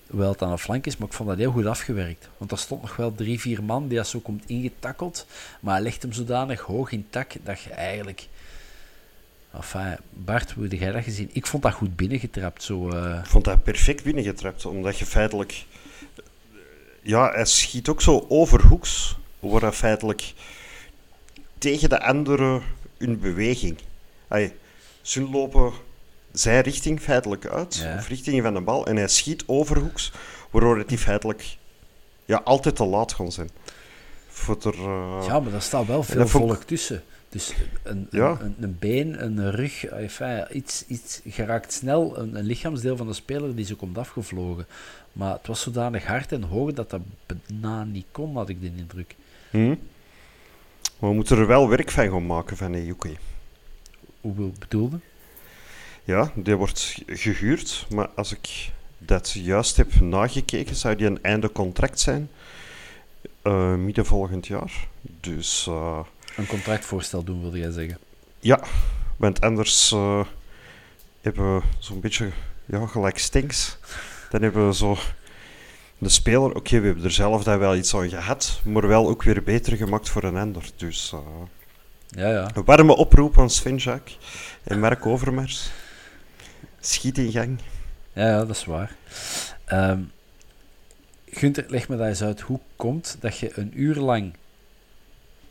[0.10, 2.30] Hoewel het aan de flank is, maar ik vond dat heel goed afgewerkt.
[2.38, 5.26] Want er stond nog wel drie, vier man die dat zo komt ingetakkeld.
[5.60, 8.28] Maar hij legt hem zodanig hoog in tak dat je eigenlijk...
[9.54, 11.30] Enfin, Bart, hoe heb jij dat gezien?
[11.34, 12.64] Ik vond dat goed binnengetrapt.
[12.64, 13.20] Zo, uh...
[13.20, 15.66] Ik vond dat perfect binnengetrapt, omdat je feitelijk...
[17.02, 20.34] Ja, hij schiet ook zo overhoeks, waar hij feitelijk
[21.58, 22.62] tegen de andere
[23.08, 23.78] in beweging...
[25.02, 25.74] ze lopen
[26.32, 30.12] zij richting feitelijk uit, of richting van de bal, en hij schiet overhoeks,
[30.52, 31.58] waardoor het die feitelijk
[32.26, 33.50] ja, altijd te laat kan zijn.
[34.28, 35.24] Voor er, uh...
[35.28, 37.04] Ja, maar daar staat wel veel volk tussen.
[37.30, 38.38] Dus een, ja.
[38.42, 43.14] een, een, been, een rug, enfin, iets, iets geraakt snel, een, een, lichaamsdeel van de
[43.14, 44.66] speler die zo komt afgevlogen.
[45.12, 48.72] Maar het was zodanig hard en hoog dat dat bijna niet kon, had ik de
[48.76, 49.16] indruk.
[49.50, 49.80] Hmm.
[51.06, 53.16] Maar we moeten er wel werk van gaan maken van Ejuke.
[54.22, 55.00] Hoe bedoelde?
[56.04, 61.52] Ja, die wordt gehuurd, maar als ik dat juist heb nagekeken, zou die een einde
[61.52, 62.30] contract zijn.
[63.44, 64.88] Uh, midden volgend jaar.
[65.02, 66.00] Dus, uh,
[66.36, 67.98] een contractvoorstel doen, wilde jij zeggen?
[68.40, 68.64] Ja,
[69.18, 70.26] want anders uh,
[71.22, 72.30] hebben we zo'n beetje
[72.66, 73.78] ja, gelijk stinks.
[74.30, 74.98] Dan hebben we zo
[75.98, 79.24] de speler, oké, we hebben er zelf daar wel iets aan gehad, maar wel ook
[79.24, 80.70] weer beter gemaakt voor een ander.
[80.76, 81.14] Dus
[82.08, 82.50] ja, ja.
[82.54, 83.80] een warme oproep aan Sven
[84.64, 85.72] en Mark Overmars.
[86.80, 87.60] Schiet in gang.
[88.14, 88.96] Ja, ja dat is waar.
[89.72, 90.12] Um,
[91.30, 92.42] Gunther, leg me dat eens uit.
[92.42, 94.34] Hoe komt dat je een uur lang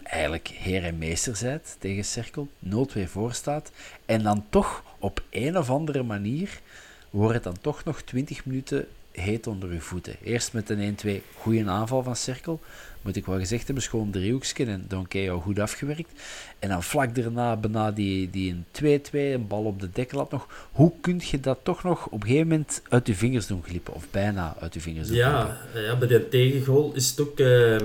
[0.02, 3.70] eigenlijk heer en meester bent tegen Cirkel, 0-2 voor staat,
[4.06, 6.60] en dan toch op een of andere manier
[7.10, 10.16] wordt het dan toch nog 20 minuten heet onder je voeten.
[10.22, 12.60] Eerst met een 1-2 goede aanval van Cirkel,
[13.02, 16.20] moet ik wel gezegd hebben, schoon driehoeksken en Donkey al goed afgewerkt.
[16.58, 20.30] En dan vlak daarna bijna die, die een 2-2, een bal op de dekkel had
[20.30, 20.68] nog.
[20.72, 23.94] Hoe kun je dat toch nog op een gegeven moment uit je vingers doen glippen?
[23.94, 27.38] Of bijna uit je vingers doen ja, Ja, bij die tegengoal is het ook...
[27.38, 27.76] Uh,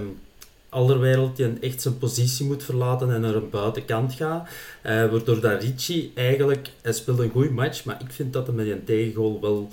[0.69, 4.47] Allerwereld die echt zijn positie moet verlaten en naar een buitenkant gaat.
[4.47, 6.69] Uh, waardoor dat Ricci eigenlijk...
[6.81, 9.69] Hij speelt een goede match, maar ik vind dat hij met die tegengoal wel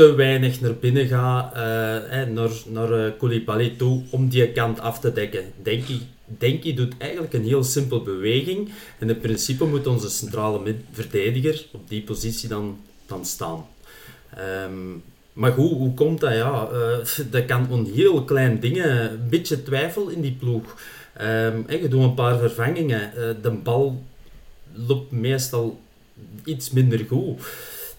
[0.00, 3.16] te weinig naar binnen gaat, uh, naar, naar
[3.60, 5.44] uh, toe, om die kant af te dekken.
[5.62, 8.72] Denki, Denki doet eigenlijk een heel simpel beweging.
[8.98, 13.66] En in principe moet onze centrale verdediger op die positie dan, dan staan.
[14.64, 16.32] Um, maar goed, hoe komt dat?
[16.32, 16.98] Ja, uh,
[17.34, 20.76] dat kan een heel klein dingen, een beetje twijfel in die ploeg.
[21.20, 23.12] Um, je doet een paar vervangingen.
[23.42, 24.02] de bal
[24.72, 25.80] loopt meestal
[26.44, 27.40] iets minder goed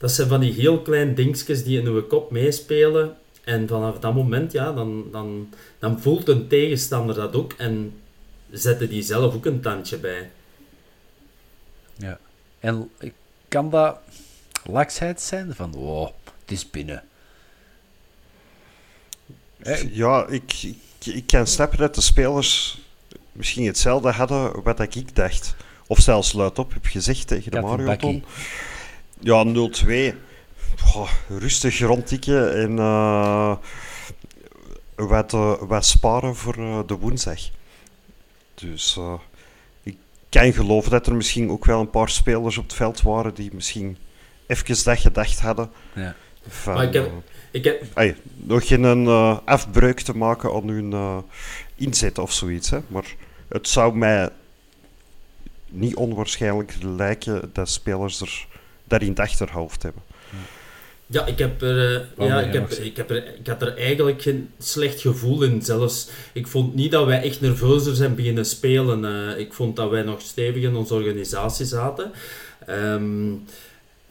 [0.02, 3.18] dat zijn van die heel kleine dingetjes die in uw kop meespelen.
[3.44, 8.02] En vanaf dat moment, ja, dan, dan, dan voelt een tegenstander dat ook en
[8.52, 10.32] zetten die zelf ook een tandje bij.
[11.96, 12.20] Ja.
[12.60, 12.90] En
[13.48, 13.98] kan dat
[14.64, 15.56] laksheid zijn?
[15.56, 16.10] Van, oh,
[16.42, 17.04] het is binnen.
[19.92, 22.82] Ja, ik, ik, ik kan snappen dat de spelers
[23.32, 25.56] misschien hetzelfde hadden wat ik dacht.
[25.88, 28.22] Of zelfs luidop heb gezegd tegen de Mario
[29.22, 30.16] ja, 0-2.
[31.28, 33.56] rustig rondtikken en uh,
[34.96, 37.40] wat, uh, wat sparen voor uh, de woensdag.
[38.54, 39.00] Dus
[39.84, 39.98] ik
[40.30, 43.50] kan geloven dat er misschien ook wel een paar spelers op het veld waren die
[43.54, 43.98] misschien
[44.48, 45.70] even dat gedacht hadden.
[45.96, 46.16] Ja.
[46.48, 47.12] Van, maar ik heb,
[47.52, 47.84] ik heb...
[47.94, 49.08] Ay, nog geen
[49.46, 51.24] afbreuk te maken aan hun
[51.76, 52.70] inzet of zoiets.
[52.70, 52.80] Hè.
[52.88, 53.16] Maar
[53.48, 54.30] het zou mij
[55.68, 58.48] niet onwaarschijnlijk lijken dat spelers er
[58.92, 60.02] dat in het achterhoofd hebben.
[61.12, 64.22] Ja, ik heb er, uh, ja, ik, heb, ik, heb er, ik had er eigenlijk
[64.22, 66.10] geen slecht gevoel in zelfs.
[66.34, 69.04] Ik vond niet dat wij echt nerveuzer zijn beginnen spelen.
[69.04, 72.12] Uh, ik vond dat wij nog stevig in onze organisatie zaten.
[72.70, 73.46] Um,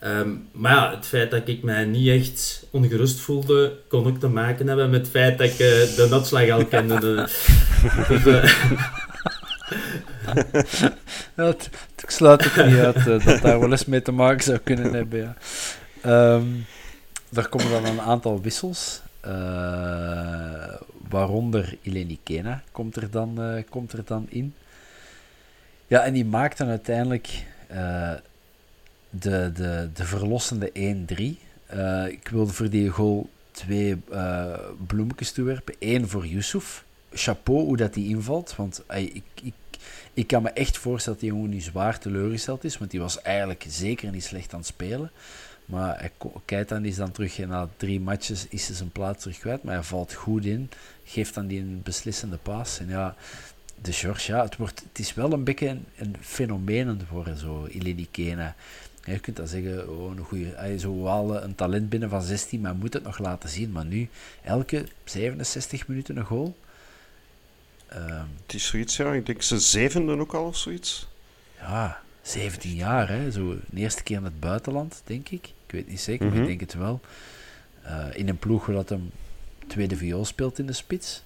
[0.05, 4.29] um, maar ja, het feit dat ik mij niet echt ongerust voelde, kon ook te
[4.29, 5.59] maken hebben met het feit dat ik uh,
[5.97, 7.01] de notslag al kende.
[8.09, 8.23] dus,
[12.03, 14.93] ik sluit het niet uit uh, dat daar wel eens mee te maken zou kunnen
[14.93, 15.21] hebben.
[15.21, 16.35] Ja.
[16.35, 16.67] Um,
[17.29, 19.03] daar komen dan een aantal wissels.
[19.27, 19.33] Uh,
[21.09, 24.55] waaronder Eleni Kena komt er, dan, uh, komt er dan in.
[25.87, 27.45] Ja, en die maakt dan uiteindelijk
[29.11, 30.73] de, de, de verlossende 1-3.
[32.11, 33.97] ik wilde voor die goal twee
[34.87, 35.75] bloemetjes toewerpen.
[35.79, 36.85] Eén voor Yusuf.
[37.13, 38.57] Chapeau hoe dat die invalt.
[38.57, 39.53] Want ik, ik,
[40.15, 42.79] ik kan me echt voorstellen dat die jongen nu zwaar teleurgesteld is.
[42.79, 45.11] Want die was eigenlijk zeker niet slecht aan het spelen.
[45.65, 46.11] Maar
[46.45, 49.63] Keita is dan terug en na drie matches is hij zijn plaats terug kwijt.
[49.63, 50.71] Maar hij valt goed in,
[51.05, 52.79] geeft dan die een beslissende paas.
[52.79, 53.15] En ja,
[53.83, 57.01] de George, ja, het, wordt, het is wel een beetje een, een fenomeen
[57.37, 57.69] zo,
[58.11, 58.55] Kena.
[59.05, 62.61] je kunt dat zeggen, oh, een goede, hij is wel een talent binnen van 16,
[62.61, 63.73] maar moet het nog laten zien.
[63.73, 64.09] Maar nu,
[64.43, 66.57] elke 67 minuten een goal.
[67.95, 69.13] Um, het is zoiets, ja.
[69.13, 71.09] Ik denk ze zevende ook al of zoiets.
[71.59, 73.31] Ja, 17 jaar, hè.
[73.31, 75.47] Zo de eerste keer in het buitenland, denk ik.
[75.67, 76.49] Ik weet niet zeker, maar ik mhm.
[76.49, 77.01] denk het wel.
[77.85, 79.11] Uh, in een ploeg waar dat hem
[79.67, 81.23] tweede viool speelt in de spits.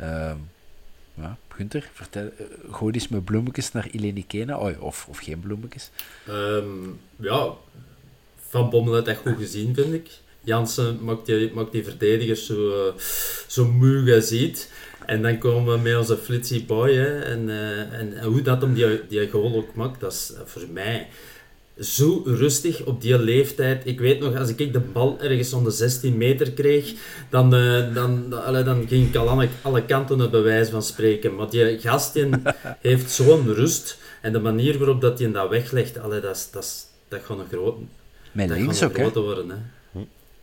[0.00, 0.34] Uh,
[1.14, 5.40] ja, Gunther, vertel, uh, gooi eens met bloemetjes naar Ileni Kena, oh, of, of geen
[5.40, 5.90] bloemetjes.
[6.28, 7.52] Um, ja,
[8.48, 10.10] Van Bommel heeft echt goed gezien, vind ik.
[10.44, 13.00] Jansen maakt die, maakt die verdedigers zo, uh,
[13.46, 14.70] zo moe ziet.
[15.06, 16.92] En dan komen we met onze flitsie boy.
[16.92, 20.32] Hè, en, uh, en, en, hoe dat hem die, die goal ook maakt, dat is
[20.44, 21.08] voor mij
[21.78, 23.86] zo rustig op die leeftijd.
[23.86, 26.92] Ik weet nog, als ik de bal ergens om de 16 meter kreeg,
[27.30, 31.34] dan, uh, dan, dan, dan ging ik al alle, alle kanten het bewijs van spreken.
[31.34, 32.14] Maar die gast
[32.80, 33.98] heeft zo'n rust.
[34.20, 37.76] En de manier waarop dat hij dat weglegt, allee, dat, is, dat, gaat een groot,
[38.32, 39.10] Met dat links ook, hè?
[39.10, 39.50] worden.
[39.50, 39.56] Hè.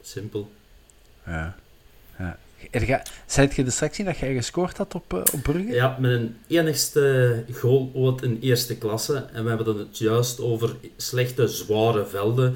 [0.02, 0.52] Simpel.
[1.26, 1.56] Ja.
[2.18, 2.38] ja.
[3.26, 5.74] Zijt je de sectie dat jij gescoord had op, uh, op Brugge?
[5.74, 9.26] Ja, met een enigste goal ooit in eerste klasse.
[9.34, 12.56] En we hebben het juist over slechte, zware velden.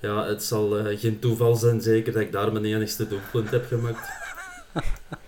[0.00, 3.66] Ja, het zal uh, geen toeval zijn, zeker, dat ik daar mijn enigste doelpunt heb
[3.66, 4.08] gemaakt.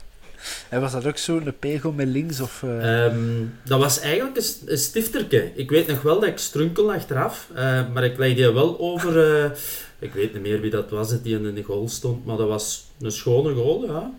[0.77, 2.41] En was dat ook zo, een pegel met links?
[2.41, 3.05] Of, uh...
[3.05, 5.51] um, dat was eigenlijk een, een, stifterke.
[5.55, 7.57] Ik weet nog wel dat ik strunkel achteraf, uh,
[7.93, 9.43] maar ik legde die wel over...
[9.45, 9.51] Uh,
[9.99, 12.87] ik weet niet meer wie dat was die in de goal stond, maar dat was
[13.01, 14.11] een schone goal, ja.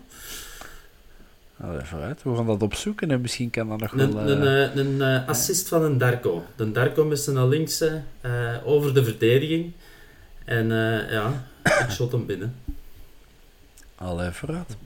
[1.60, 2.22] Allee, vooruit.
[2.22, 4.28] We gaan dat opzoeken en misschien kan dat nog een, wel...
[4.28, 6.44] Een, een, assist van een Darko.
[6.56, 7.84] De Darko met zijn links
[8.64, 9.72] over de verdediging.
[10.44, 10.68] En
[11.10, 12.54] ja, ik shot hem binnen.
[13.94, 14.76] Allee, vooruit.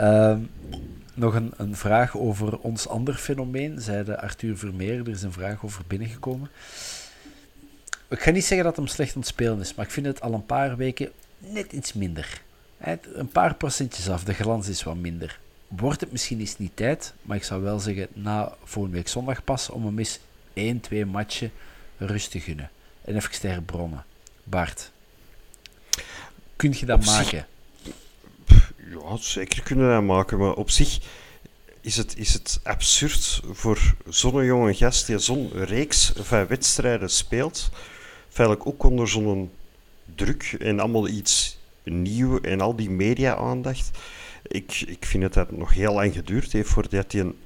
[0.00, 0.36] Uh,
[1.14, 5.00] nog een, een, vraag over ons ander fenomeen, zei de Arthur Vermeer.
[5.00, 6.50] Er is een vraag over binnengekomen.
[8.08, 10.20] Ik ga niet zeggen dat hem slecht aan het spelen is, maar ik vind het
[10.20, 12.40] al een paar weken net iets minder.
[13.14, 15.38] Een paar procentjes af, de glans is wat minder.
[15.68, 19.44] Wordt het misschien eens niet tijd, maar ik zou wel zeggen na volgende week zondag
[19.44, 20.20] pas om hem eens
[20.52, 21.52] 1, 2 matchen
[21.98, 22.70] rust te gunnen.
[23.04, 24.04] En even sterren bronnen.
[24.44, 24.90] Bart,
[26.56, 27.46] kun je dat maken?
[29.02, 30.98] Ja, zeker kunnen dat maken, maar op zich
[31.80, 37.70] is het, is het absurd voor zo'n jonge gast die zo'n reeks van wedstrijden speelt,
[38.28, 39.50] feitelijk ook onder zo'n
[40.14, 43.90] druk en allemaal iets nieuw en al die media-aandacht.
[44.42, 47.36] Ik, ik vind het dat het nog heel lang geduurd heeft voordat hij een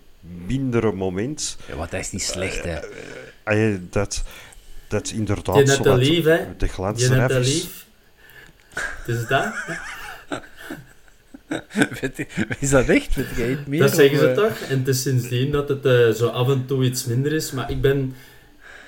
[0.46, 1.56] mindere moment...
[1.68, 2.78] Ja, wat is niet slecht, hè?
[3.44, 4.22] Uh, dat,
[4.88, 6.56] dat inderdaad zo wat lief, hè?
[6.56, 7.68] de glans eraf is.
[8.74, 9.52] Het is dat.
[12.60, 13.14] is dat echt?
[13.14, 13.80] Weet jij het meer?
[13.80, 14.68] Dat zeggen ze toch?
[14.68, 17.52] En het is sindsdien dat het uh, zo af en toe iets minder is.
[17.52, 18.14] Maar ik ben...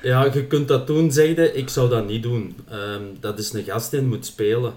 [0.03, 1.53] Ja, je kunt dat doen, zegde.
[1.53, 2.57] Ik zou dat niet doen.
[2.73, 4.75] Um, dat is een gast die moet spelen.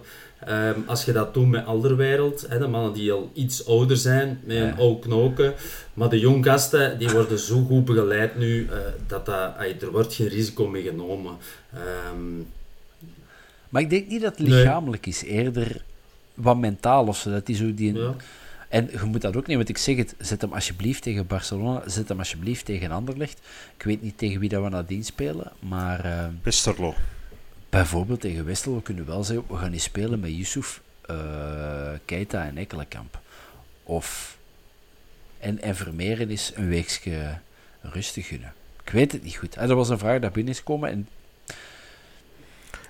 [0.49, 4.41] Um, als je dat doet met Alderwereld, hè, de mannen die al iets ouder zijn,
[4.43, 5.53] met een oude knoken.
[5.93, 8.69] Maar de jong gasten, die worden zo goed begeleid nu, uh,
[9.07, 11.37] dat, dat er wordt geen risico mee genomen.
[12.11, 12.47] Um,
[13.69, 15.23] maar ik denk niet dat het lichamelijk is.
[15.23, 15.81] Eerder
[16.35, 17.31] wat mentaal of zo.
[17.31, 17.97] Dat is zo die...
[18.69, 21.89] En je moet dat ook niet, want ik zeg het, zet hem alsjeblieft tegen Barcelona,
[21.89, 23.39] zet hem alsjeblieft tegen Anderlecht.
[23.77, 26.05] Ik weet niet tegen wie dat we nadien spelen, maar...
[26.05, 26.93] Uh, Westerlo.
[27.69, 31.17] Bijvoorbeeld tegen Westerlo kunnen we wel zeggen, we gaan niet spelen met Yusuf, uh,
[32.05, 33.19] Keita en Ekkelenkamp.
[33.83, 34.37] Of...
[35.39, 37.37] En, en Vermeeren is een weekje
[37.81, 38.53] rustig gunnen.
[38.83, 39.55] Ik weet het niet goed.
[39.55, 41.07] En er was een vraag dat binnen is gekomen en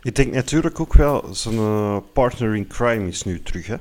[0.06, 3.76] ik denk natuurlijk ook wel, zijn uh, partner in crime is nu terug, hè?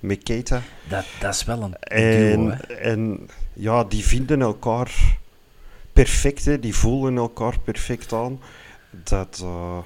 [0.00, 0.62] Met Keita.
[0.88, 2.74] Dat, dat is wel een en, duo, hè?
[2.74, 5.18] En ja, die vinden elkaar
[5.92, 6.60] perfect, hè?
[6.60, 8.40] Die voelen elkaar perfect aan.
[8.90, 9.78] Dat, uh,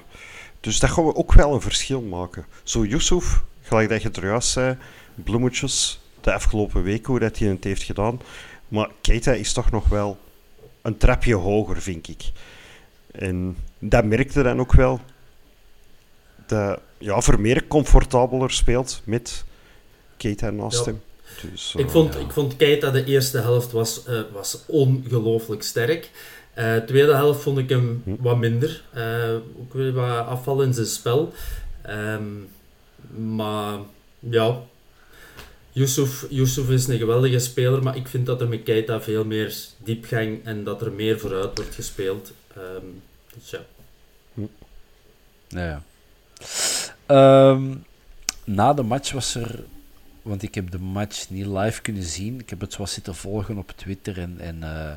[0.59, 2.45] dus dat gaan we ook wel een verschil maken.
[2.63, 4.77] Zo Yusuf, gelijk dat je er juist zei,
[5.15, 8.21] bloemetjes, de afgelopen weken, hoe dat hij het heeft gedaan.
[8.67, 10.17] Maar Keita is toch nog wel
[10.81, 12.31] een trapje hoger, vind ik.
[13.11, 14.99] En dat merkte dan ook wel.
[16.49, 19.43] Dat ja, Vermeer comfortabeler speelt met
[20.17, 20.91] Keita naast Ja.
[20.91, 21.01] hem.
[21.51, 26.09] Dus, Ik eh, vond, ik vond Keita de eerste helft was, eh, was ongelooflijk sterk.
[26.53, 28.15] Eh, De tweede helft vond ik hem Hm.
[28.19, 28.83] wat minder.
[28.93, 31.33] Eh, ook weer wat afval in zijn spel.
[31.81, 32.23] Ehm,
[33.35, 33.77] maar
[34.19, 34.61] ja,
[35.71, 39.55] Yusuf, Yusuf is een geweldige speler, maar ik vind dat er met Keita veel meer
[39.77, 42.31] diepgang en dat er meer vooruit wordt gespeeld.
[42.55, 42.85] Ehm,
[43.35, 43.59] dus ja.
[45.47, 45.83] Ja, ja.
[47.05, 47.75] Ehm,
[48.43, 49.63] na de match was er,
[50.21, 52.39] want ik heb de match niet live kunnen zien.
[52.39, 54.91] Ik heb het zoals zitten volgen op Twitter en, en, eh,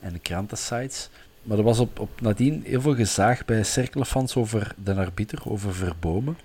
[0.00, 1.08] en de krantensites.
[1.42, 5.74] Maar er was op, op nadien heel veel gezaag bij cirkelfans over de arbiter, over
[5.74, 6.36] Verbomen.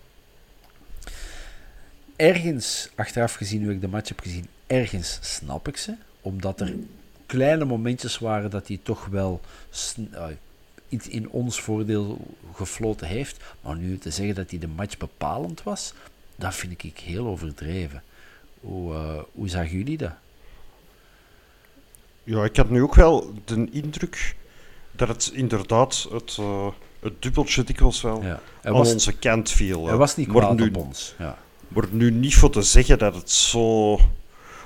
[2.16, 5.96] Ergens, achteraf gezien, hoe ik de match heb gezien, ergens snap ik ze.
[6.22, 6.76] Omdat er
[7.26, 9.42] kleine momentjes waren dat hij toch wel
[10.14, 10.30] ah,
[10.90, 13.44] iets in ons voordeel gefloten heeft.
[13.62, 15.94] Maar nu te zeggen dat hij de match bepalend was,
[16.36, 18.04] dat vind ik heel overdreven.
[18.60, 20.14] Hoe, eh, hoe zagen jullie dat?
[22.24, 24.36] Ja, ik had nu ook wel de indruk
[24.92, 26.68] dat het inderdaad het, eh,
[27.00, 28.40] het dubbeltje dikwijls wel Ja.
[28.64, 29.88] Aan was, onze kant viel.
[29.88, 31.16] hij was niet kwaad nu, op ons.
[31.18, 31.38] Ja.
[31.68, 34.00] Maar nu niet voor te zeggen dat het zo...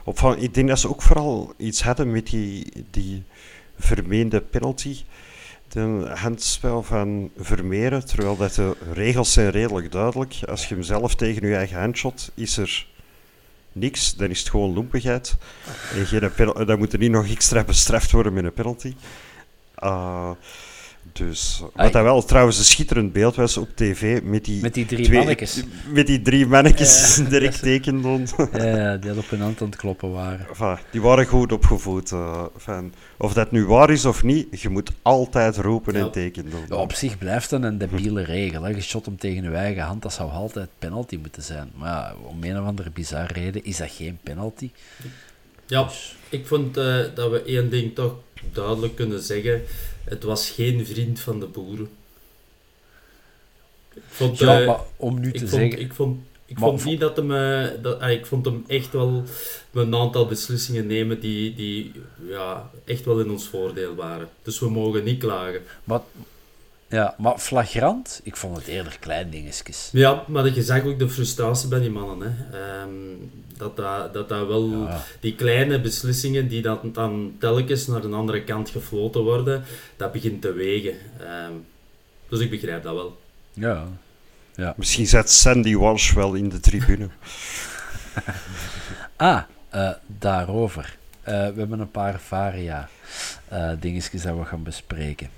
[0.03, 3.23] Op van, ik denk dat ze ook vooral iets hadden met die, die
[3.77, 4.97] vermeende penalty.
[5.69, 10.35] De handspel van Vermeeren, terwijl dat de regels zijn redelijk duidelijk.
[10.47, 12.87] Als je hem zelf tegen je eigen hand shot, is er
[13.71, 14.15] niks.
[14.15, 15.35] Dan is het gewoon loempigheid.
[15.95, 16.31] En geen
[16.65, 18.95] dan moet er niet nog extra bestraft worden met een penalty.
[19.75, 20.31] Ah,
[21.13, 24.85] dus, wat dat wel trouwens een schitterend beeld was op tv met die Met die
[24.85, 25.63] drie twee- mannetjes.
[25.93, 28.27] Met die drie mannetjes Ja, direct dat tekenden.
[28.53, 30.47] Ja, die op hun hand aan het kloppen waren.
[30.49, 32.11] Enfin, die waren goed opgevoed.
[32.11, 35.99] eh, van, of dat nu waar is of niet, je moet altijd roepen Ja.
[35.99, 36.51] en tekenen.
[36.69, 38.63] Ja, op zich blijft dat een debiele regel.
[38.63, 38.69] Hè.
[38.69, 41.71] Je shot hem tegen je eigen hand, dat zou altijd penalty moeten zijn.
[41.75, 44.71] Maar ja, om een of andere bizarre reden is dat geen penalty.
[45.67, 48.15] Ja, Dus- ik vond eh, dat we één ding toch
[48.53, 49.63] duidelijk kunnen zeggen.
[50.03, 51.89] Het was geen vriend van de boeren.
[53.93, 55.79] Ik vond, Ja, eh, maar om nu te vond, zeggen...
[55.79, 57.31] Ik vond, ik Maar vond vo- niet dat hem...
[57.35, 59.23] eh, dat, ah, ik vond hem echt wel
[59.73, 61.91] een aantal beslissingen nemen die, die
[62.27, 64.29] ja, echt wel in ons voordeel waren.
[64.43, 65.61] Dus we mogen niet klagen.
[65.83, 66.01] Maar,
[66.89, 69.89] ja, maar flagrant, ik vond het eerder klein dingetjes.
[69.91, 72.35] Ja, maar je zag ook de frustratie bij die mannen.
[72.37, 72.57] Hè.
[72.59, 72.89] Ehm,
[73.57, 74.69] dat, dat, dat dat wel...
[74.69, 75.03] Ja.
[75.19, 79.63] Die kleine beslissingen die dan, dan telkens naar een andere kant gefloten worden,
[79.97, 80.95] dat begint te wegen.
[81.19, 81.53] Ehm,
[82.29, 83.17] dus ik begrijp dat wel.
[83.53, 83.87] Ja.
[84.75, 87.09] Misschien zat Sandy Walsh wel in de tribune.
[89.15, 90.97] Ah, eh, daarover.
[91.21, 92.89] Eh, we hebben een paar varia
[93.47, 95.29] eh dingetjes dat we gaan bespreken.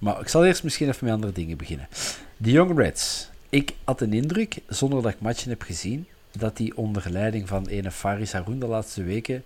[0.00, 1.88] Maar ik zal eerst misschien even met andere dingen beginnen.
[2.36, 3.28] De Young Reds.
[3.48, 7.66] Ik had een indruk, zonder dat ik matchen heb gezien, dat die onder leiding van
[7.66, 9.44] ene Faris Haroun de laatste weken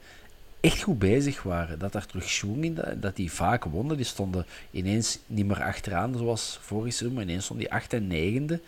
[0.61, 1.78] echt goed bezig waren.
[1.78, 3.96] Dat daar terug schwung in, dat, die vaak wonnen.
[3.96, 8.11] Die stonden ineens niet meer achteraan zoals vorig seizoen, maar ineens stonden die 8 en
[8.11, 8.61] 9e.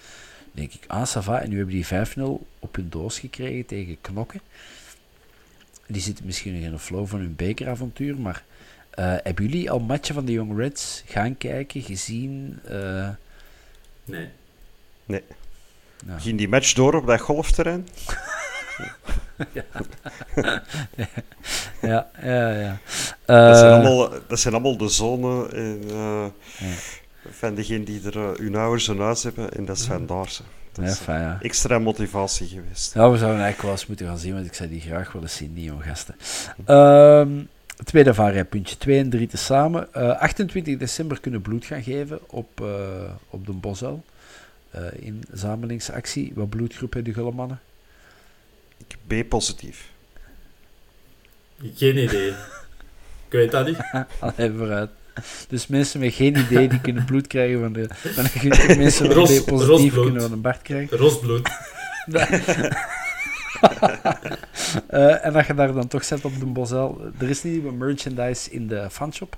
[0.52, 1.40] denk ik, ah, ça va.
[1.40, 4.40] En nu hebben die 5-0 op hun doos gekregen tegen Knokken.
[5.86, 8.44] Die zitten misschien nog in een flow van hun bekeravontuur, maar
[9.02, 12.60] hebben jullie al matchen van de Young Reds gaan kijken, gezien?
[12.64, 13.08] Eh,
[14.04, 15.22] Nee.
[16.04, 17.88] nou, Ging die match door op dat golfterrein?
[21.80, 22.78] ja, ja, ja.
[23.24, 26.26] dat, zijn Eh, allemaal, dat zijn allemaal de zonen en, eh,
[26.58, 26.74] Ja.
[27.30, 29.52] van degenen die er eh, hun ouders een huis hebben.
[29.52, 30.28] En dat is van daar.
[30.30, 30.42] ze.
[30.72, 31.38] Dat ja, is fijn, ja.
[31.40, 32.94] extra motivatie geweest.
[32.94, 35.30] Ja, we zouden eigenlijk wel eens moeten gaan zien, want ik zou die graag willen
[35.30, 36.14] zien, die jonge gasten.
[36.64, 37.42] Ehm,
[37.84, 39.94] tweede variapuntje, 2 en 3 tezamen.
[39.94, 44.04] Eh 28 december kunnen bloed gaan geven op, eh, op de Bosuil.
[44.70, 46.32] Eh, in zamelingsactie.
[46.34, 47.60] Wat bloedgroep hebben de gulle mannen?
[48.86, 49.90] Ik ben positief.
[51.74, 52.28] Geen idee.
[52.28, 53.78] Ik weet dat niet.
[54.18, 54.90] Allee, vooruit.
[55.48, 57.86] Dus mensen met geen idee, die kunnen bloed krijgen van de...
[57.90, 60.98] Van de mensen Ros- die positief kunnen van een Bart krijgen.
[60.98, 61.48] Rosbloed.
[64.86, 67.10] Eh, en dat je daar dan toch zet op de Bosuil.
[67.18, 69.36] Er is nieuwe merchandise in de fanshop.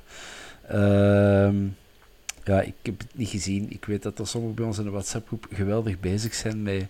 [0.68, 1.56] Ehm
[2.46, 3.70] ja, ik heb het niet gezien.
[3.70, 6.86] Ik weet dat er sommigen bij ons in de WhatsApp-groep geweldig bezig zijn met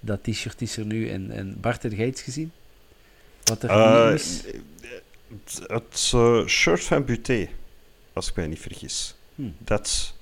[0.00, 1.08] dat t-shirt is er nu.
[1.08, 2.52] En, en Bart, heb jij iets gezien?
[3.44, 4.44] Wat er nieuw is?
[5.28, 7.48] het het eh, shirt van Buté,
[8.12, 9.14] als ik mij niet vergis.
[9.34, 9.48] Hm.
[9.58, 10.14] Dat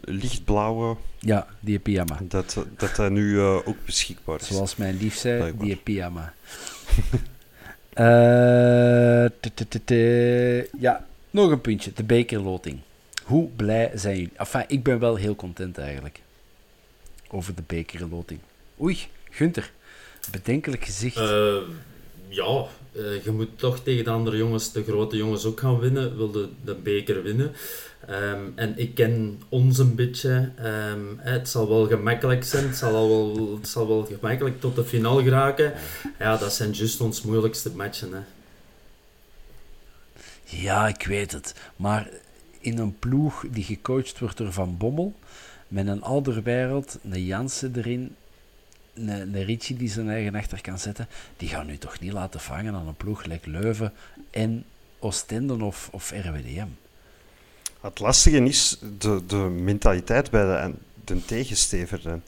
[0.00, 2.18] lichtblauwe, Ja, die pyjama.
[2.22, 4.46] dat eh, dat, dat nu eh, ook beschikbaar is.
[4.46, 5.66] Zoals mijn lief zei, Blijkbaar.
[5.66, 6.32] die pyjama.
[7.92, 9.26] Eh,
[10.80, 12.78] ja, Nog een puntje, de bekerloting.
[13.24, 14.32] Hoe blij zijn jullie?
[14.36, 16.20] Enfin, ik ben wel heel content eigenlijk.
[17.30, 18.40] Over de bekerloting.
[18.80, 18.98] Oei,
[19.30, 19.70] Gunther.
[20.30, 21.16] Bedenkelijk gezicht.
[21.16, 21.56] Uh,
[22.28, 26.16] ja, uh, je moet toch tegen de andere jongens, de grote jongens, ook gaan winnen.
[26.16, 27.52] Wil de, de beker winnen.
[28.10, 30.50] Um, en ik ken ons een beetje.
[30.64, 32.66] Um, het zal wel gemakkelijk zijn.
[32.66, 35.72] Het zal, wel, het zal wel gemakkelijk tot de finale geraken.
[36.18, 38.12] Ja, dat zijn juist ons moeilijkste matchen.
[38.12, 38.20] Hè.
[40.44, 41.54] Ja, ik weet het.
[41.76, 42.08] Maar
[42.60, 45.14] in een ploeg die gecoacht wordt door Van Bommel,
[45.68, 48.16] met een ouder wereld, een Jansen erin,
[48.94, 52.40] een, een Ricci die zijn eigen achter kan zetten, die gaan nu toch niet laten
[52.40, 53.92] vangen aan een ploeg like Leuven
[54.30, 54.64] en
[54.98, 56.68] Oostende of, of RWDM.
[57.80, 60.74] Het lastige is de, de mentaliteit bij de,
[61.04, 62.20] de tegenstever.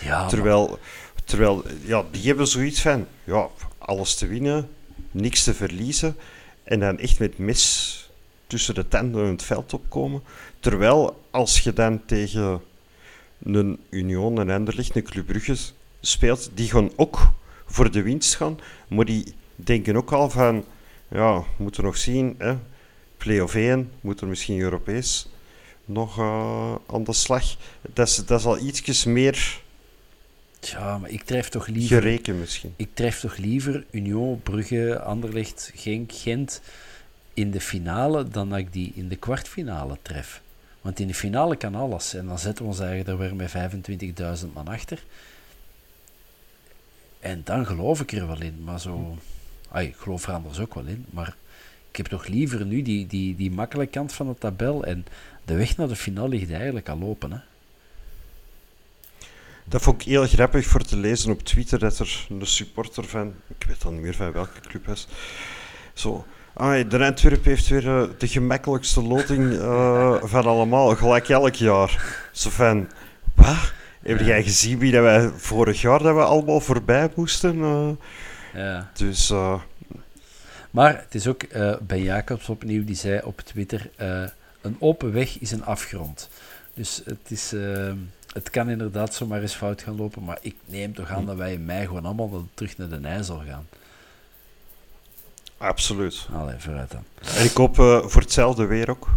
[0.00, 0.78] Ja, terwijl,
[1.24, 4.68] terwijl ja, die hebben zoiets van ja, alles te winnen,
[5.10, 6.16] niks te verliezen.
[6.62, 7.98] En dan echt met mis
[8.46, 10.22] tussen de tanden het veld opkomen.
[10.60, 12.60] Terwijl als je dan tegen
[13.42, 15.56] een Union, een Enderlicht, een Club Brugge
[16.00, 17.32] speelt, die gaan ook
[17.66, 20.64] voor de winst gaan, maar die denken ook al van,
[21.08, 22.56] ja, we moeten nog zien, hè,
[23.24, 25.26] play-off 1, moet er misschien Europees
[25.84, 27.56] nog uh, aan de slag.
[27.92, 29.62] Dat is, dat is al ietsjes meer...
[30.60, 31.96] Ja, maar ik tref toch liever...
[31.96, 32.74] Gereken misschien.
[32.76, 36.60] Ik tref toch liever Union, Brugge, Anderlecht, Genk, Gent
[37.34, 40.42] in de finale dan dat ik die in de kwartfinale tref.
[40.80, 42.14] Want in de finale kan alles.
[42.14, 45.02] En dan zetten we ons eigenlijk er weer met 25.000 man achter.
[47.20, 48.62] En dan geloof ik er wel in.
[48.64, 49.18] Maar zo...
[49.68, 51.06] Ay, ik geloof er anders ook wel in.
[51.10, 51.36] Maar
[51.94, 54.84] ik heb toch liever nu die, die, die makkelijke kant van de tabel.
[54.84, 55.06] En
[55.44, 57.32] de weg naar de finale ligt eigenlijk al open.
[57.32, 57.38] Hè?
[59.64, 61.78] Dat vond ik heel grappig voor te lezen op Twitter.
[61.78, 63.34] Dat er een supporter van...
[63.58, 65.08] Ik weet dan niet meer van welke club is.
[65.92, 66.24] Zo
[66.56, 72.04] Ah, de Antwerp heeft weer uh, de gemakkelijkste loting uh, van allemaal, gelijk elk jaar.
[72.32, 72.90] Zo van,
[73.34, 73.72] wat?
[74.02, 77.56] Heb jij gezien wie dat wij vorig jaar dat we allemaal voorbij moesten?
[77.56, 77.88] Uh,
[78.54, 78.90] ja.
[78.92, 79.32] Dus...
[80.74, 81.44] Maar het is ook
[81.82, 83.90] Ben Jacobs opnieuw, die zei op Twitter,
[84.60, 86.28] een open weg is een afgrond.
[86.74, 87.52] Dus het, is,
[88.32, 91.52] het kan inderdaad zomaar eens fout gaan lopen, maar ik neem toch aan dat wij
[91.52, 93.66] in mei gewoon allemaal terug naar de IJssel gaan.
[95.56, 96.26] Absoluut.
[96.32, 97.04] Allee, vooruit dan.
[97.36, 99.08] En ik hoop uh, voor hetzelfde weer ook.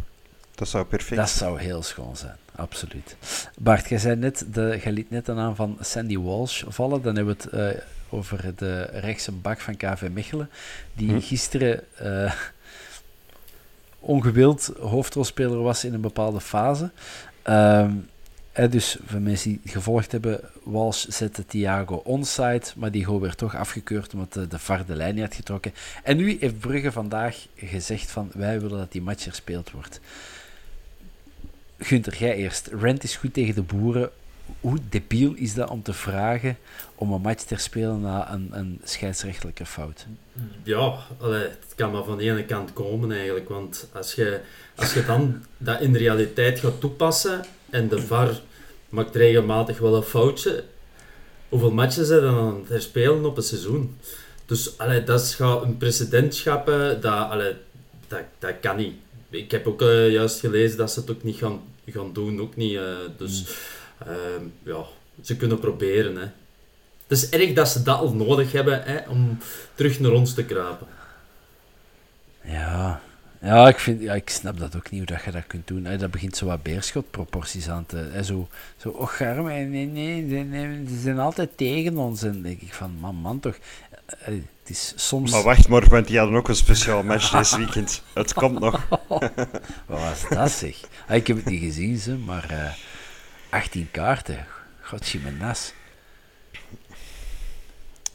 [0.56, 3.16] Dat zou perfect Dat zou heel schoon zijn, absoluut.
[3.58, 7.02] Bart, jij, zei net de, jij liet net een naam van Sandy Walsh vallen.
[7.02, 10.50] Dan hebben we het uh, over de rechtse bak van KV Mechelen.
[10.94, 11.20] Die hm.
[11.20, 12.34] gisteren uh,
[14.00, 16.92] ongewild hoofdrolspeler was in een bepaalde fase.
[17.44, 18.10] Um,
[18.70, 23.38] dus voor mensen die het gevolgd hebben, Walsh zette Thiago onside, maar die goal werd
[23.38, 25.74] toch afgekeurd omdat de, de VAR de lijn niet had getrokken.
[26.04, 30.00] En nu heeft Brugge vandaag gezegd van wij willen dat die match herspeeld wordt.
[31.80, 32.68] Gunther, jij eerst.
[32.68, 34.10] Rent is goed tegen de boeren.
[34.60, 36.58] Hoe debiel is dat om te vragen
[36.96, 40.06] om een match te herspelen na een, een scheidsrechtelijke fout?
[40.64, 43.50] Ja, allee, het kan maar van de ene kant komen eigenlijk.
[43.50, 44.40] Want als je,
[44.76, 48.40] als je dan dat in de realiteit gaat toepassen en de VAR
[48.90, 50.64] maakt regelmatig wel een foutje.
[51.50, 53.98] Hoeveel matchen ze dan aan het herspelen op een seizoen?
[54.46, 56.66] Dus allee, dat is een presidentschap,
[57.02, 57.54] dat, allee,
[58.08, 58.94] dat, dat kan niet.
[59.30, 62.42] Ik heb ook uh, juist gelezen dat ze het ook niet gaan, gaan doen.
[62.42, 62.82] Ook niet, uh,
[63.18, 63.46] dus
[64.08, 64.14] uh,
[64.64, 64.84] ja,
[65.24, 66.16] ze kunnen proberen.
[66.16, 66.28] Hè.
[67.08, 69.38] Het is erg dat ze dat al nodig hebben hè, om
[69.76, 70.88] terug naar ons te kruipen.
[72.44, 73.02] Ja,
[73.42, 75.86] ja, ik, vind, ja, ik snap dat ook niet, hoe dat je dat kunt doen.
[75.86, 75.98] Hè.
[75.98, 77.98] Dat begint zo wat beerschotproporties aan te...
[78.12, 78.24] Hè.
[78.24, 82.24] Zo, zo oh garm, nee, nee, nee, ze zijn altijd tegen ons.
[82.24, 83.58] En denk ik van, man, man toch...
[84.06, 85.32] Het is soms...
[85.32, 88.02] Maar wacht maar, want die hadden ook een speciaal match deze weekend.
[88.14, 88.88] Het komt nog.
[89.88, 90.80] Wat was dat zeg?
[91.08, 92.72] Ah, ik heb het niet gezien, ze, maar uh,
[93.50, 94.46] 18 kaarten.
[94.82, 95.74] Godje, mijn nas.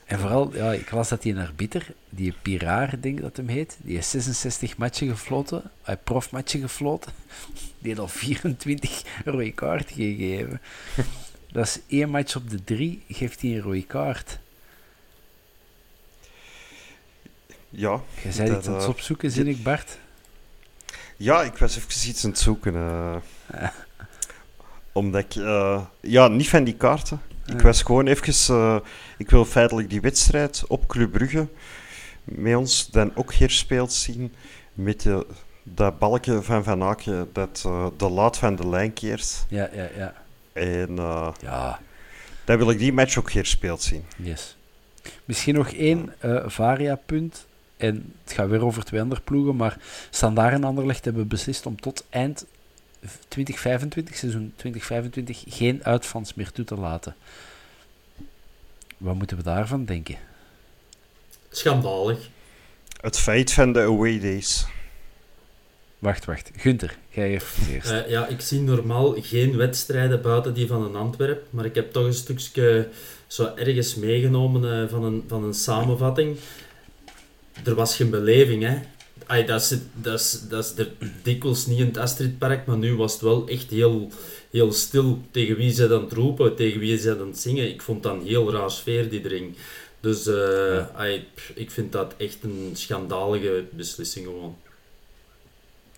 [0.04, 3.76] En vooral, ja, ik las dat die een arbiter, die Piraar, denk dat hem heet,
[3.82, 7.12] die heeft 66 matchen gefloten, hij profmatchen gefloten,
[7.78, 10.60] die heeft al 24 rode kaarten gegeven.
[11.52, 14.38] Dat is één match op de drie, geeft hij een rode kaart.
[17.68, 18.00] Ja.
[18.22, 19.98] Je zei iets aan het eh, opzoeken, zin ik, Bart?
[21.16, 22.74] Ja, ik was even iets aan het zoeken.
[22.74, 23.16] Uh,
[24.92, 25.34] Omdat ik...
[25.34, 27.20] Uh, ja, niet van die kaarten.
[27.46, 28.54] Ik was gewoon even...
[28.54, 28.76] Uh,
[29.18, 31.48] ik wil feitelijk die wedstrijd op Club Brugge
[32.24, 34.34] met ons dan ook herspeeld zien
[34.74, 35.26] met de,
[35.62, 39.46] dat balkje van Van Aken dat uh, de laat van de lijn keert.
[39.48, 40.14] Ja, ja, ja.
[40.52, 40.96] En
[41.40, 41.80] ja.
[42.44, 44.04] dan wil ik die match ook herspeeld zien.
[44.16, 44.56] Yes.
[45.24, 46.12] Misschien nog één
[46.46, 47.46] varia-punt.
[47.76, 49.78] En het gaat weer over twee andere ploegen, maar
[50.10, 52.46] Standaard en Anderlecht hebben beslist om tot eind
[53.28, 57.16] 2025, seizoen 2025, geen uitvans meer toe te laten.
[58.96, 60.16] Wat moeten we daarvan denken?
[61.50, 62.28] Schandalig.
[63.00, 64.66] Het feit van de away days.
[65.98, 66.50] Wacht, wacht.
[66.56, 67.22] Gunther, je
[67.70, 67.90] eerst.
[67.90, 71.92] Uh, ja, ik zie normaal geen wedstrijden buiten die van een Antwerp, maar ik heb
[71.92, 72.88] toch een stukje
[73.26, 76.36] zo ergens meegenomen uh, van, een, van een samenvatting.
[77.64, 78.78] Er was geen beleving, hè.
[79.26, 80.92] Ay, dat, is, dat, is, dat is er
[81.22, 84.10] dikwijls niet in het Astridpark, maar nu was het wel echt heel,
[84.50, 85.20] heel stil.
[85.30, 87.68] Tegen wie ze dan het roepen, tegen wie ze dan het zingen.
[87.68, 89.56] Ik vond dat een heel raar sfeer, die dring.
[90.00, 90.34] Dus uh,
[90.74, 90.90] ja.
[90.94, 94.56] ay, ik vind dat echt een schandalige beslissing gewoon.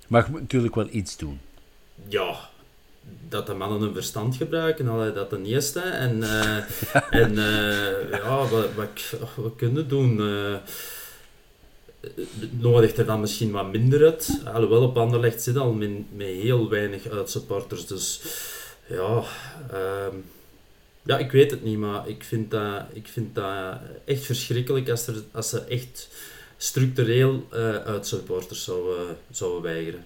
[0.06, 1.40] Maar je moet natuurlijk wel iets doen.
[2.08, 2.50] Ja,
[3.28, 5.80] dat de mannen hun verstand gebruiken, allee, dat ten eerste.
[5.80, 6.56] En, uh,
[7.10, 10.20] en uh, ja, wat, wat, wat kunnen doen?
[12.16, 14.40] Uh, nodigt er dan misschien wat minder uit.
[14.44, 17.86] Alhoewel op Anderlecht zit al met, heel weinig uitsupporters.
[17.86, 18.20] Dus
[18.86, 19.22] ja,
[19.72, 20.06] uh,
[21.02, 25.06] ja, ik weet het niet, maar ik vind dat, ik vind dat echt verschrikkelijk als,
[25.06, 26.08] er, als ze echt
[26.56, 30.04] structureel uh, uitsupporters zouden, zouden weigeren.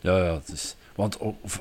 [0.00, 0.74] Ja, ja, het is...
[0.94, 1.60] Want of,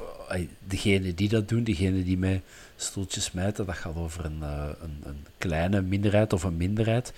[0.59, 2.41] degene die dat doen, degene die mij
[2.75, 7.13] stoeltjes smijten, dat gaat over een, uh, een, een, kleine minderheid of een minderheid.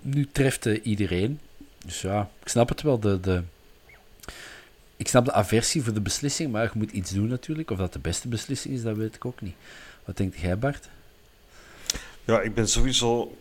[0.00, 1.40] Nu treft uh, iedereen.
[1.84, 3.00] Dus ja, ik snap het wel.
[3.00, 3.42] De, de,
[4.96, 7.70] ik snap de aversie voor de beslissing, maar je moet iets doen natuurlijk.
[7.70, 9.54] Of dat de beste beslissing is, dat weet ik ook niet.
[10.04, 10.88] Wat denkt jij, Bart?
[12.24, 13.38] Ja, ik ben sowieso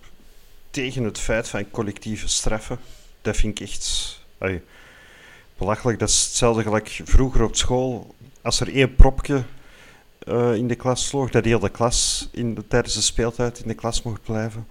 [0.69, 2.79] tegen het feit van collectieve straffen.
[3.21, 4.19] Dat vind ik echt
[5.57, 5.99] belachelijk.
[5.99, 8.15] Dat is hetzelfde gelijk vroeger op school.
[8.41, 9.43] Als er één propje
[10.27, 13.67] uh, in de klas sloeg, dat heel de klas in de, tijdens de speeltijd in
[13.67, 14.67] de klas mocht blijven.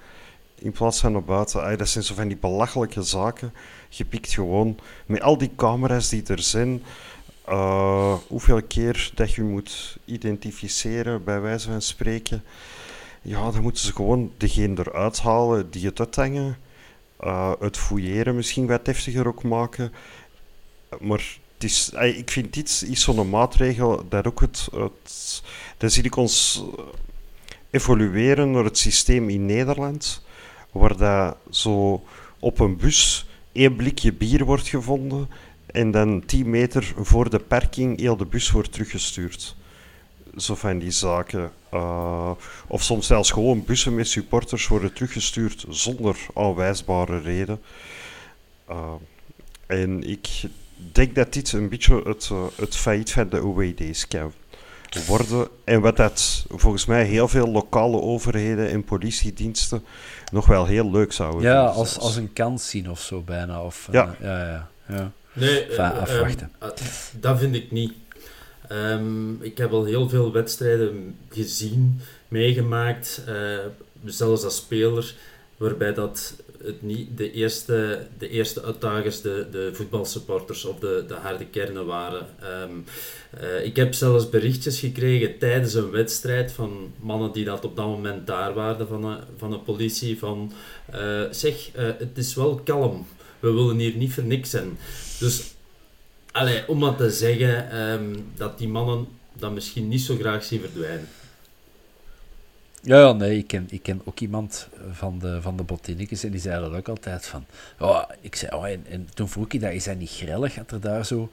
[0.59, 1.79] In plaats van op buiten.
[1.79, 3.53] Dat zijn zo van die belachelijke zaken.
[3.89, 6.83] Je pikt gewoon met al die camera's die er zijn.
[7.49, 12.45] Uh, hoeveel keer dat je moet identificeren, bij wijze van spreken.
[13.23, 16.59] Ja, dan moeten ze gewoon degene eruit halen die het uithangen.
[17.25, 19.93] Uh, het fouilleren misschien wat heftiger ook maken.
[21.01, 25.43] Maar het is, ik vind dit is zo'n maatregel dat ook het, het...
[25.77, 26.65] Dan zie ik ons
[27.71, 30.23] evolueren naar het systeem in Nederland,
[30.73, 32.03] waar zo
[32.39, 35.29] op een bus één blikje bier wordt gevonden
[35.67, 39.57] en dan 10 meter voor de parking heel de bus wordt teruggestuurd.
[40.37, 41.53] Zo van die zaken.
[41.75, 42.31] Uh,
[42.67, 47.61] of soms zelfs gewoon bussen met supporters worden teruggestuurd zonder aanwijsbare reden.
[48.71, 48.93] Uh,
[49.67, 50.29] en ik
[50.93, 54.33] denk dat dit een beetje het, uh, het feit van de days kan
[55.07, 55.49] worden.
[55.65, 59.85] En wat dat volgens mij heel veel lokale overheden en politiediensten
[60.33, 63.63] nog wel heel leuk zouden Ja, als, als een kans zien of zo bijna.
[63.63, 64.17] Of, ja.
[64.21, 65.13] ja, ja, ja.
[65.33, 66.53] Nee, enfin, afwachten.
[66.63, 66.71] Um,
[67.21, 67.93] dat vind ik niet.
[68.73, 73.59] Um, ik heb al heel veel wedstrijden gezien, meegemaakt, uh,
[74.05, 75.15] zelfs als speler,
[75.57, 76.35] waarbij dat
[76.65, 81.87] het niet de eerste, de eerste uitdagers de, de voetbalsupporters of de, de harde kernen
[81.87, 82.27] waren.
[82.63, 82.85] Um,
[83.43, 87.87] uh, ik heb zelfs berichtjes gekregen tijdens een wedstrijd van mannen die dat op dat
[87.87, 90.53] moment daar waren van de, van de politie van
[90.95, 93.07] uh, zeg, uh, het is wel kalm,
[93.41, 94.79] we willen hier niet voor niks zijn.
[95.19, 95.55] Dus
[96.33, 100.61] allee, om maar te zeggen um, dat die mannen dat misschien niet zo graag zien
[100.61, 101.09] verdwijnen.
[102.83, 105.65] Ja, nee, ik ken, ik ken ook iemand van de, van de
[106.23, 107.47] en die zei dat ook altijd van...
[107.79, 110.71] Oh, ik zei, oh, en, en toen vroeg ik dat, is dat niet grillig dat
[110.71, 111.31] er daar zo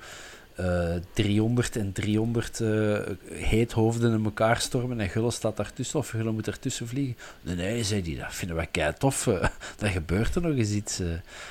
[0.59, 2.97] uh, 300 en 300 uh,
[3.31, 7.17] heethoofden in elkaar stormen en Gulle staat daartussen of Gulle moet ertussen vliegen?
[7.41, 9.25] Nee, nee, zei die, dat vinden wij kei tof.
[9.25, 9.33] Uh,
[9.77, 11.01] dat gebeurt er nog eens iets.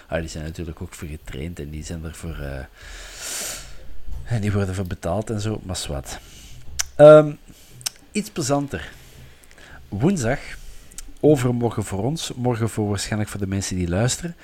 [0.09, 2.37] Ah, die zijn natuurlijk ook voor getraind en die zijn ervoor...
[4.25, 6.19] en die worden voor betaald en zo, maar zwart.
[6.97, 7.39] Um,
[8.13, 8.91] iets plezanter
[9.89, 10.39] woensdag,
[11.21, 14.37] overmorgen voor ons, morgen voor waarschijnlijk voor de mensen die luisteren,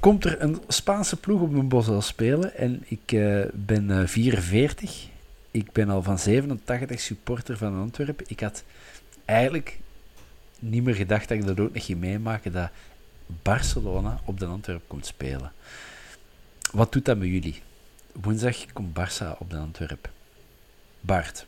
[0.00, 2.56] komt er een Spaanse ploeg op mijn bos al spelen.
[2.56, 5.06] En ik uh, ben uh, 44.
[5.50, 8.24] Ik ben al van 87 supporter van Antwerpen.
[8.28, 8.64] Ik had
[9.24, 9.78] eigenlijk
[10.58, 12.70] niet meer gedacht dat ik dat ook nog ging meemaken, dat
[13.42, 15.52] Barcelona op de Antwerpen komt spelen.
[16.72, 17.62] Wat doet dat met jullie?
[18.12, 20.10] Woensdag komt Barça op de Antwerpen.
[21.00, 21.46] Bart.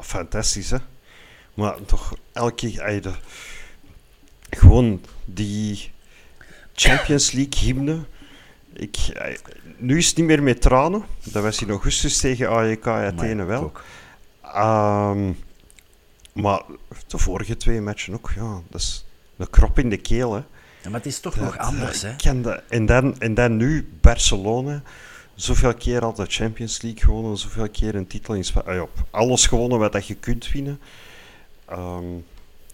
[0.00, 0.78] Fantastisch, hè?
[1.54, 3.18] Maar toch elke keer...
[4.50, 5.90] Gewoon die
[6.74, 8.04] Champions League hymne.
[8.72, 8.96] Ik,
[9.76, 11.04] nu is het niet meer met tranen.
[11.22, 13.72] Dat was in augustus tegen AEK Athene wel.
[14.56, 15.36] Um,
[16.32, 16.62] maar
[17.06, 18.60] de vorige twee matchen ook, ja.
[18.70, 20.42] Dat is een krop in de keel, hè.
[20.82, 22.14] Ja, maar het is toch nog anders, hè?
[22.68, 24.82] en, dan, en dan nu Barcelona.
[25.34, 28.80] Zoveel keer al de Champions League gewonnen, zoveel keer een titel in Spanje.
[28.80, 30.80] Ah, alles gewonnen wat dat je kunt winnen.
[31.66, 32.14] Ehm,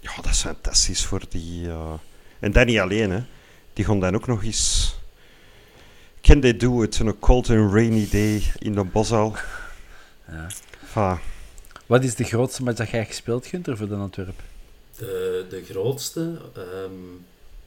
[0.01, 1.67] ja, dat is fantastisch voor die.
[1.67, 1.93] Uh...
[2.39, 3.21] En dat niet alleen, hè.
[3.73, 4.95] Die gaan dan ook nog eens.
[6.21, 9.35] Can they do it on a cold and rainy day in de Boshal?
[10.95, 11.19] Ja.
[11.87, 14.43] Wat is de grootste match dat jij gespeeld, Gunther, voor de Antwerp?
[14.97, 16.21] De, de grootste?
[16.57, 17.25] Um...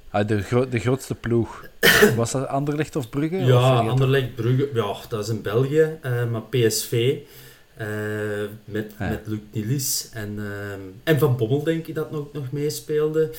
[0.10, 1.66] Ah, de, gro de grootste ploeg.
[2.16, 3.36] Was dat Anderlecht of Brugge?
[3.36, 4.70] Ja, of Anderlecht, Brugge.
[4.74, 6.00] Ja, dat is in België.
[6.06, 7.18] Uh, maar PSV.
[7.82, 7.88] Uh,
[8.66, 9.10] met, ja.
[9.10, 13.32] met Luc Nilis en, uh, en Van Bommel, denk ik, dat nog, nog meespeelde.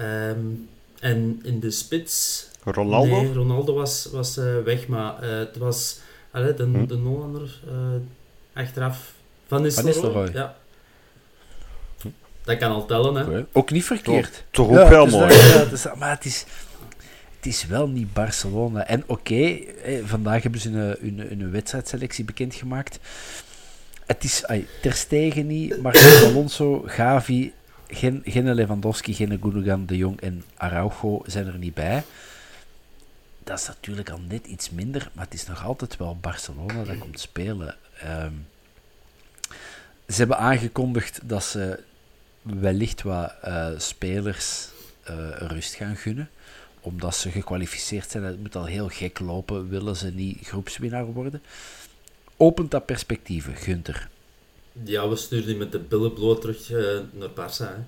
[0.00, 0.68] Um,
[1.00, 2.46] en in de spits...
[2.64, 3.06] Ronaldo?
[3.06, 5.98] Nee, Ronaldo was, was uh, weg, maar het was
[6.30, 6.86] allee, de, hm.
[6.86, 7.60] de Hollander
[8.52, 9.12] achteraf.
[9.46, 10.30] Van Nistelrooy.
[10.32, 10.56] Ja.
[12.44, 13.44] Dat kan al tellen, hè.
[13.52, 14.44] Ook niet verkeerd.
[14.50, 15.36] Toch, ook wel mooi.
[15.70, 16.44] Dat, maar het is,
[17.36, 18.86] het is wel niet Barcelona.
[18.86, 19.58] En oké,
[20.04, 22.98] vandaag hebben ze een, een, een wedstrijdselectie bekendgemaakt.
[24.06, 27.52] Het is ay, Ter Stegen niet, maar Alonso, Gavi,
[27.88, 32.04] geen, geen Lewandowski, geen Gundogan, De Jong en Araujo zijn er niet bij.
[33.44, 36.98] Dat is natuurlijk al net iets minder, maar het is nog altijd wel Barcelona dat
[36.98, 37.76] komt spelen.
[38.04, 38.46] Um,
[40.08, 41.82] ze hebben aangekondigd dat ze
[42.42, 44.68] wellicht wat uh, spelers
[45.10, 46.30] uh, rust gaan gunnen.
[46.80, 48.24] Omdat ze gekwalificeerd zijn.
[48.24, 49.68] Het moet al heel gek lopen.
[49.68, 51.42] Willen ze niet groepswinnaar worden?
[52.36, 54.08] Opent dat perspectieven, Gunther?
[54.84, 57.66] Ja, we sturen die met de billen bloot terug uh, naar Barça.
[57.74, 57.82] Hè.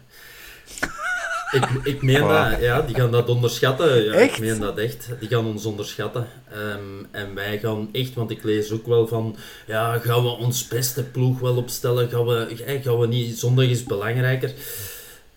[1.51, 4.05] Ik, ik meen dat, ja, die gaan dat onderschatten.
[4.05, 4.35] Ja, echt?
[4.35, 5.09] Ik meen dat echt.
[5.21, 6.29] Die gaan ons onderschatten.
[6.55, 9.37] Um, en wij gaan echt, want ik lees ook wel van,
[9.67, 12.11] ja, gaan we ons beste ploeg wel opstellen?
[12.11, 14.53] Gaan we, gaan we niet, zondag is belangrijker.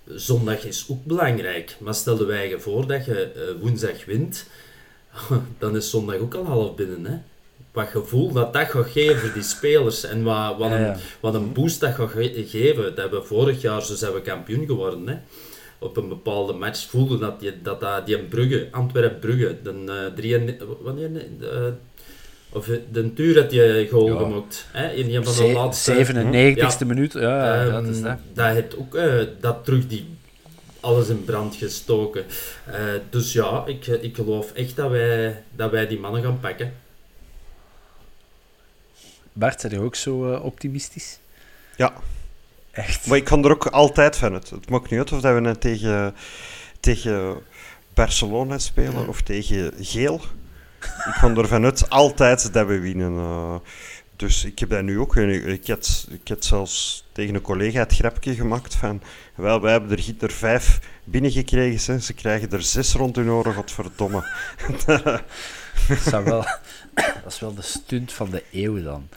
[0.07, 1.75] Zondag is ook belangrijk.
[1.79, 4.45] Maar stel wij je voor dat je uh, woensdag wint,
[5.59, 7.17] dan is zondag ook al half binnen, hè?
[7.71, 11.79] Wat gevoel dat dat gaat geven die spelers en wat, wat, een, wat een boost
[11.79, 12.83] dat gaat geven.
[12.83, 15.07] Dat hebben we vorig jaar, zo zijn we kampioen geworden.
[15.07, 15.15] Hè
[15.81, 20.57] op een bepaalde match voelde dat die, dat, dat die Brugge, Antwerp-Brugge, de uh, drie,
[20.81, 21.09] wanneer,
[22.49, 24.17] of de Tuur had je goal ja.
[24.17, 24.67] gemaakt.
[24.71, 25.91] Hè, in een van de laatste...
[25.91, 28.17] 97 e minuut, ja, um, dat is dat.
[28.33, 30.05] Dat heeft ook uh, dat terug die
[30.79, 32.23] alles in brand gestoken.
[32.69, 32.75] Uh,
[33.09, 36.73] dus ja, ik, ik geloof echt dat wij, dat wij die mannen gaan pakken.
[39.33, 41.19] Bart, zijn je ook zo optimistisch?
[41.75, 41.93] Ja,
[42.71, 43.07] Echt?
[43.07, 44.49] Maar ik kan er ook altijd van uit.
[44.49, 46.15] Het maakt niet uit of dat we net tegen,
[46.79, 47.39] tegen
[47.93, 50.21] Barcelona spelen of tegen Geel.
[50.81, 53.13] Ik kan ervan uit altijd dat we winnen.
[53.13, 53.55] Uh,
[54.15, 55.15] dus ik heb dat nu ook.
[55.15, 59.01] Ik had, ik had zelfs tegen een collega het grapje gemaakt van...
[59.35, 62.01] Wel, wij hebben er giet vijf binnengekregen.
[62.01, 64.23] Ze krijgen er zes rond hun oren, godverdomme.
[64.85, 65.23] dat,
[65.87, 66.45] is wel,
[67.23, 69.07] dat is wel de stunt van de eeuw dan.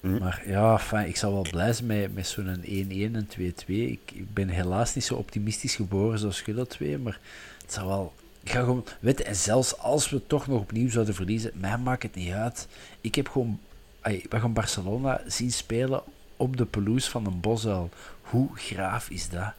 [0.00, 0.18] Hm.
[0.18, 2.68] Maar ja, ik zou wel blij zijn met, met zo'n 1-1
[3.14, 3.40] en 2-2.
[3.66, 7.18] Ik, ik, ben helaas niet zo optimistisch geboren zoals jullie twee, maar
[7.62, 8.12] het zou wel...
[8.42, 12.02] Ik ga gewoon, weet, en zelfs als we toch nog opnieuw zouden verliezen, mij maakt
[12.02, 12.68] het niet uit.
[13.00, 13.60] Ik heb gewoon...
[14.02, 16.02] we gaan Barcelona zien spelen
[16.36, 17.90] op de pelouse van een bosuil.
[18.20, 19.52] Hoe graaf is dat?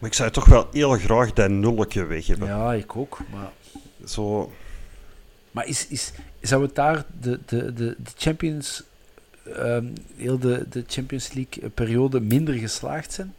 [0.00, 2.48] Maar ik zou toch wel heel graag dat nulletje weg hebben.
[2.48, 3.50] Ja, ik ook, maar...
[4.04, 4.52] Zo...
[5.50, 6.12] Maar is, is,
[6.46, 8.82] zou het daar de, de, de, de Champions
[9.46, 13.34] um, heel de, de Champions League periode minder geslaagd zijn?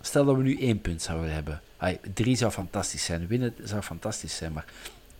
[0.00, 1.60] Stel dat we nu één punt zouden hebben.
[1.76, 3.26] Ay, drie zou fantastisch zijn.
[3.26, 4.52] Winnen zou fantastisch zijn.
[4.52, 4.64] Maar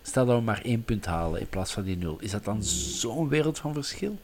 [0.03, 2.18] stel dat we maar één punt halen in plaats van die nul.
[2.20, 4.18] Is dat dan zo'n wereld van verschil?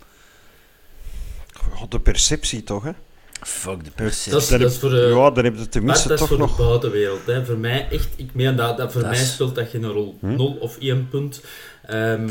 [1.88, 2.92] de perceptie toch, hè?
[3.42, 4.32] Fuck de perceptie.
[4.32, 6.38] Dat is, dat is voor, uh, ja, dan heb je tenminste toch nog...
[6.38, 7.26] Dat is voor de buitenwereld.
[7.26, 7.44] Hè.
[7.44, 8.08] Voor mij echt...
[8.16, 10.18] Ik meen dat, dat voor mij speelt dat geen rol.
[10.20, 10.36] Hm?
[10.36, 11.40] Nul of één punt.
[11.90, 12.30] Um,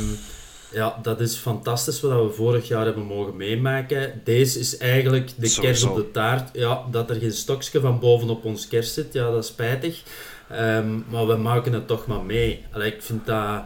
[0.72, 4.22] ja, dat is fantastisch wat we vorig jaar hebben mogen meemaken.
[4.24, 5.62] Deze is eigenlijk de Sowieso.
[5.62, 6.49] kers op de taart.
[6.53, 10.03] Ja, dat er geen stokje van bovenop ons kers zit, ja, dat is spijtig.
[10.51, 12.64] Um, maar we maken het toch maar mee.
[12.72, 13.64] Allee, ik vind dat...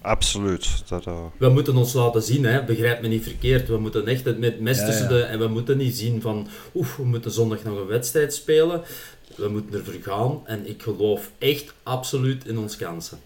[0.00, 0.82] Absoluut.
[0.88, 1.24] Dat, uh...
[1.36, 2.64] We moeten ons laten zien, hè.
[2.64, 3.68] begrijp me niet verkeerd.
[3.68, 5.22] We moeten echt het met mes tussen de...
[5.22, 8.82] En we moeten niet zien van, oef, we moeten zondag nog een wedstrijd spelen.
[9.34, 10.40] We moeten ervoor gaan.
[10.44, 13.18] En ik geloof echt absoluut in ons kansen.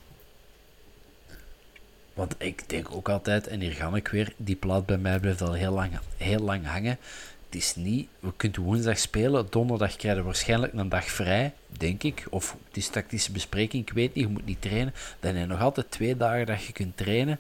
[2.15, 5.41] Want ik denk ook altijd, en hier ga ik weer, die plaat bij mij blijft
[5.43, 6.99] al heel lang, heel lang hangen.
[7.47, 12.03] Het is niet, we kunnen woensdag spelen, donderdag krijgen we waarschijnlijk een dag vrij, denk
[12.03, 12.27] ik.
[12.31, 14.95] Of het is tactische bespreking, ik weet niet, je moet niet trainen.
[15.21, 17.39] Dan heb je nog altijd twee dagen dat je kunt trainen,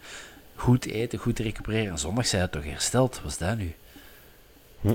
[0.54, 1.90] goed eten, goed recupereren.
[1.92, 3.72] En zondag zijn het toch hersteld, wat is dat nu?
[4.80, 4.94] Hm.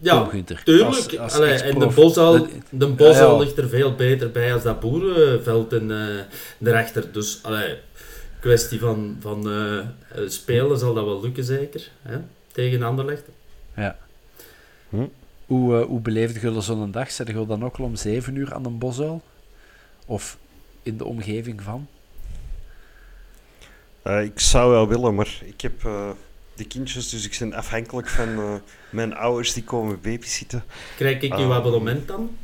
[0.00, 0.62] Ja, Kom, Gunther.
[0.64, 0.86] tuurlijk.
[0.94, 1.94] Als- als Allee, en de Dat-
[2.70, 3.36] de Ja, ja.
[3.36, 5.96] ligt er veel beter bij als dat boerenveld in eh
[6.58, 7.12] de rechter.
[7.12, 7.76] Dus, allee,
[8.40, 9.86] kwestie van, van eh, eh,
[10.26, 11.90] spelen zal dat wel lukken, zeker.
[12.02, 12.18] Hè?
[12.52, 13.24] Tegen Anderlecht.
[13.76, 13.98] Ja.
[14.88, 15.06] Hm?
[15.46, 17.10] Hoe, eh, hoe beleefde je zo'n dag?
[17.10, 19.22] Zet je dan ook al om 7 uur aan een bosuil?
[20.06, 20.38] Of
[20.82, 21.88] in de omgeving van?
[24.02, 26.10] Eh, ik zou wel willen, maar ik heb eh
[26.58, 28.54] de kindjes, dus ik ben afhankelijk van eh,
[28.90, 30.64] mijn ouders die komen babysitten.
[30.96, 31.56] Krijg ik uw Ah.
[31.56, 32.36] abonnement dan?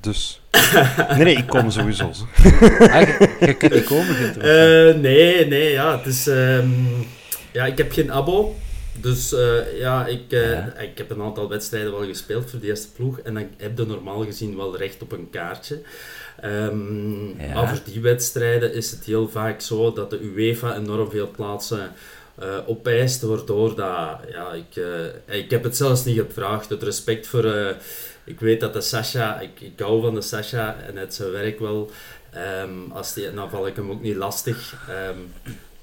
[0.00, 0.40] Dus.
[1.14, 2.04] nee, nee, ik kom sowieso.
[2.04, 2.12] Ah,
[3.08, 4.16] je, je kunt niet komen?
[4.40, 5.96] Eh, nee, nee, ja.
[5.96, 6.68] Het is, ehm,
[7.52, 8.56] ja, ik heb geen abo.
[9.00, 10.74] Dus eh, ja, ik, eh, Ja.
[10.78, 13.20] ik heb een aantal wedstrijden wel gespeeld voor de eerste ploeg.
[13.20, 15.80] En dan heb je normaal gezien wel recht op een kaartje.
[16.42, 16.70] Ja.
[17.54, 21.92] Maar voor die wedstrijden is het heel vaak zo dat de UEFA enorm veel plaatsen
[22.38, 23.22] eh opeist.
[23.22, 24.84] Waardoor dat, ja, ik,
[25.26, 26.68] ik heb het zelfs niet gevraagd.
[26.68, 27.74] Het respect voor...
[28.30, 29.40] ik weet dat de Sasha...
[29.40, 31.90] Ik, ik hou van de Sasha en het zijn werk wel.
[32.30, 34.88] Ehm, als die, dan val ik hem ook niet lastig.
[34.88, 35.18] Ehm,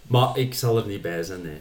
[0.01, 1.59] maar ik zal er niet bij zijn, nee.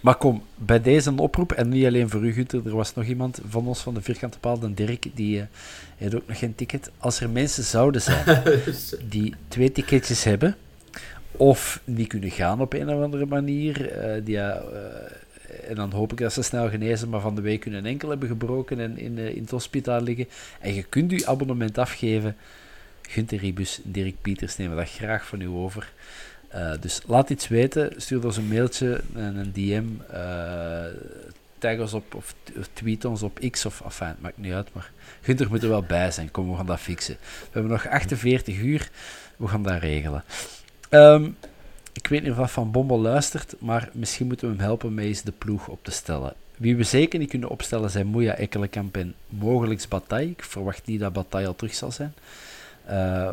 [0.00, 3.40] Maar kom, bij deze oproep, en niet alleen voor u, Gunther, er was nog iemand
[3.48, 5.46] van ons van de Vierkante Paal, de Dirk, die eh,
[5.96, 6.90] heeft ook nog geen ticket.
[6.98, 8.42] Als er mensen zouden zijn
[9.08, 10.56] die twee ticketjes hebben,
[11.32, 14.62] of die kunnen gaan op een of andere manier, eh, die, eh,
[15.68, 18.28] en dan hoop ik dat ze snel genezen, maar van de week kunnen enkel hebben
[18.28, 20.28] gebroken en in, eh, in het hospitaal liggen,
[20.60, 22.36] en je kunt je abonnement afgeven,
[23.02, 25.92] Gunther Ribus, Dirk Pieters nemen dat graag van u over.
[26.48, 30.84] Eh, dus laat iets weten, stuur ons een mailtje, een, een DM, eh,
[31.58, 32.34] tag ons op of,
[32.72, 34.90] tweet ons op X of het maakt niet uit, maar
[35.20, 36.30] Gunther moet er wel bij zijn.
[36.30, 37.16] Kom, we gaan dat fixen.
[37.20, 38.90] We hebben nog 48 uur,
[39.36, 40.24] we gaan dat regelen.
[40.88, 41.30] Ehm,
[41.92, 45.22] ik weet niet of Van Bommel luistert, maar misschien moeten we hem helpen met eens
[45.22, 46.34] de ploeg op te stellen.
[46.56, 50.30] Wie we zeker niet kunnen opstellen zijn Moeja, Ekkelenkamp en mogelijk Bataille.
[50.30, 52.14] Ik verwacht niet dat Bataille al terug zal zijn.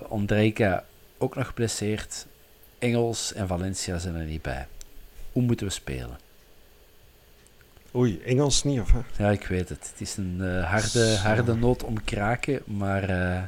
[0.10, 0.86] Ondrejka
[1.18, 2.26] ook nog geblesseerd.
[2.80, 4.68] Engels en Valencia zijn er niet bij.
[5.32, 6.18] Hoe moeten we spelen?
[7.96, 9.24] Oei, Engels niet, of hè?
[9.24, 9.90] Ja, ik weet het.
[9.92, 13.10] Het is een eh, harde, harde noot om kraken, maar...
[13.10, 13.42] eh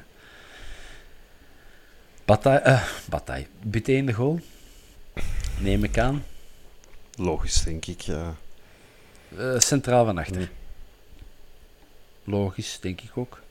[2.25, 3.45] Bataille, eh, Bataille.
[3.61, 4.39] De goal.
[5.59, 6.23] Neem ik aan.
[7.15, 8.01] Logisch, denk ik.
[8.01, 8.35] ja.
[9.37, 10.37] Eh, centraal van achter.
[10.37, 10.49] Nee.
[12.23, 13.41] Logisch, denk ik ook.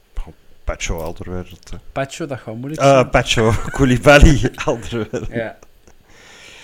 [0.64, 1.70] Pacho Alderweireld.
[1.70, 1.76] hè.
[1.92, 3.10] Pacho, dat gaat moeilijk Eh zijn.
[3.10, 4.52] Pacho Koulibaly
[5.30, 5.58] ja.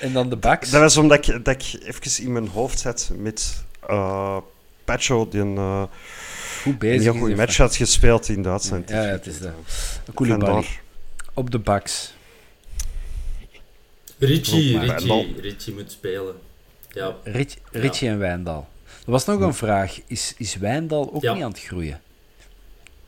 [0.00, 0.70] En dan de backs.
[0.70, 4.36] Dat was omdat ik, dat ik even in mijn hoofd zat met eh
[4.84, 5.82] Pacho, die een, eh,
[6.62, 8.88] Goed een heel goede match had gespeeld in Duitsland.
[8.88, 9.52] Ja, ja, het is dat.
[10.14, 10.66] Koulibaly.
[11.34, 12.13] Op de backs.
[14.24, 15.02] Richie, maar
[15.40, 16.34] Richie, moet spelen.
[16.90, 18.68] Ja, Rich, Richie en Wijndal.
[19.04, 20.00] Er was nog een vraag.
[20.06, 21.34] Is, is Wijndal ook Ja.
[21.34, 22.00] niet aan het groeien?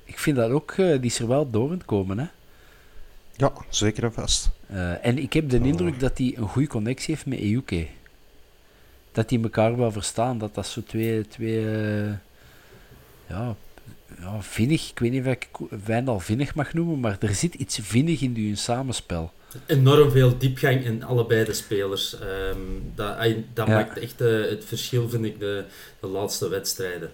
[0.05, 0.71] Ik vind dat ook...
[0.71, 2.27] eh, die is er wel door aan het komen, hè.
[3.37, 4.51] Ja, zeker en vast.
[4.67, 5.67] Eh, en ik heb de Oh.
[5.67, 7.87] indruk dat hij een goede connectie heeft met Euke.
[9.12, 10.39] Dat die elkaar wel verstaan.
[10.39, 11.27] Dat dat zo twee...
[11.29, 12.12] twee eh,
[13.29, 13.55] ja,
[14.21, 14.91] ja, vinnig.
[14.91, 15.49] Ik weet niet of ik
[15.85, 19.33] Wijndal vinnig mag noemen, maar er zit iets vinnig in hun samenspel.
[19.66, 22.18] Enorm veel diepgang in allebei de spelers.
[22.18, 22.59] Ehm,
[22.94, 23.16] dat
[23.55, 23.74] dat Ja.
[23.74, 25.64] maakt echt eh, het verschil, vind ik, de,
[26.01, 27.11] de laatste wedstrijden.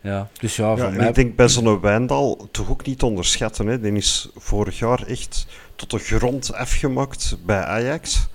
[0.00, 1.08] Ja, dus ja, en mij...
[1.08, 3.66] ik denk bij zo'n Wijndal toch ook niet te onderschatten.
[3.66, 3.80] Hè.
[3.80, 5.46] Die is vorig jaar echt
[5.76, 8.28] tot de grond afgemaakt bij Ajax.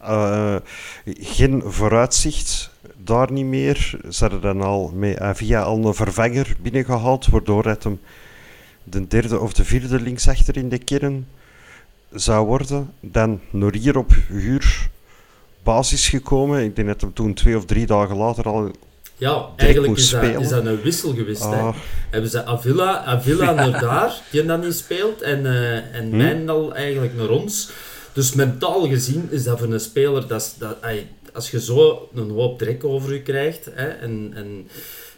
[0.00, 0.56] Eh,
[1.04, 3.98] geen vooruitzicht, daar niet meer.
[4.10, 8.00] Ze hadden dan al met Avia al een vervanger binnengehaald, waardoor het hem
[8.90, 11.26] de derde of de vierde linksachter in de kern
[12.12, 12.90] zou worden.
[13.00, 16.64] Dan Norier op huurbasis gekomen.
[16.64, 18.70] Ik denk dat hem toen twee of drie dagen later al...
[19.16, 21.42] Ja, eigenlijk is dat, is dat een wissel geweest.
[21.42, 21.48] hè.
[21.48, 21.76] Ah,
[22.10, 26.16] Hebben ze Avila, Avila naar daar, die dan niet speelt, en, eh en Hm.
[26.16, 27.70] Wijndal eigenlijk naar ons.
[28.12, 30.76] Dus mentaal gezien is dat voor een speler, dat, dat,
[31.32, 34.68] als je zo een hoop druk over je krijgt, hè, en, en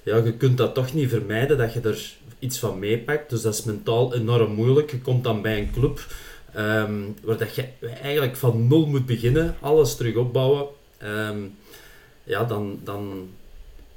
[0.02, 3.30] ja, je kunt dat toch niet vermijden, dat je er iets van meepakt.
[3.30, 4.90] Dus dat is mentaal enorm moeilijk.
[4.90, 6.06] Je komt dan bij een club
[6.54, 7.64] ehm, waar dat je
[8.02, 10.66] eigenlijk van nul moet beginnen, alles terug opbouwen.
[10.98, 11.38] Ehm,
[12.24, 13.28] ja, dan, dan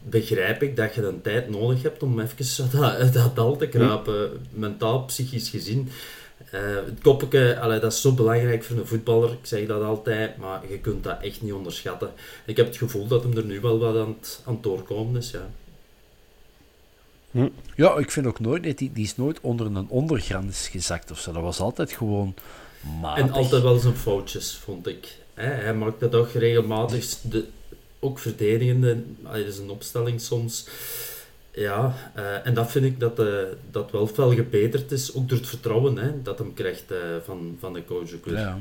[0.03, 3.67] begrijp ik dat je een tijd nodig hebt om even dat, uit dat dal te
[3.67, 5.89] kruipen, mentaal, psychisch gezien.
[6.51, 10.37] Eh, het koppeke, allee, dat is zo belangrijk voor een voetballer, ik zeg dat altijd,
[10.37, 12.11] maar je kunt dat echt niet onderschatten.
[12.45, 15.21] Ik heb het gevoel dat hem er nu wel wat aan het, aan het doorkomen
[15.21, 15.49] is, ja.
[17.75, 18.63] Ja, ik vind ook nooit...
[18.63, 21.31] dat Die, die is nooit onder een ondergrens gezakt of zo.
[21.31, 22.33] Dat was altijd gewoon
[23.01, 23.23] matig.
[23.23, 25.17] En altijd wel zijn foutjes, vond ik.
[25.33, 27.45] Hij maakte toch regelmatig de,
[27.99, 30.67] ook verdedigende, dat is een opstelling soms.
[31.51, 33.27] Ja, uh, en dat vind ik dat, uh,
[33.71, 37.57] dat wel veel gebeterd is, ook door het vertrouwen hè, dat hem krijgt uh, van,
[37.59, 38.09] van de coach.
[38.25, 38.57] Ja.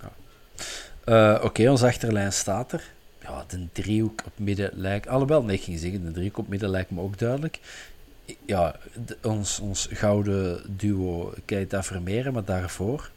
[0.00, 1.34] ja.
[1.34, 2.84] Oké, okay, ons achterlijn staat er.
[3.22, 5.08] Ja, de driehoek op midden lijkt...
[5.08, 7.58] Alhoewel, nee, ik ging zeggen, de driehoek op midden lijkt me ook duidelijk.
[8.46, 13.10] Ja, de, ons, ons gouden duo Keita Vermeeren, maar daarvoor...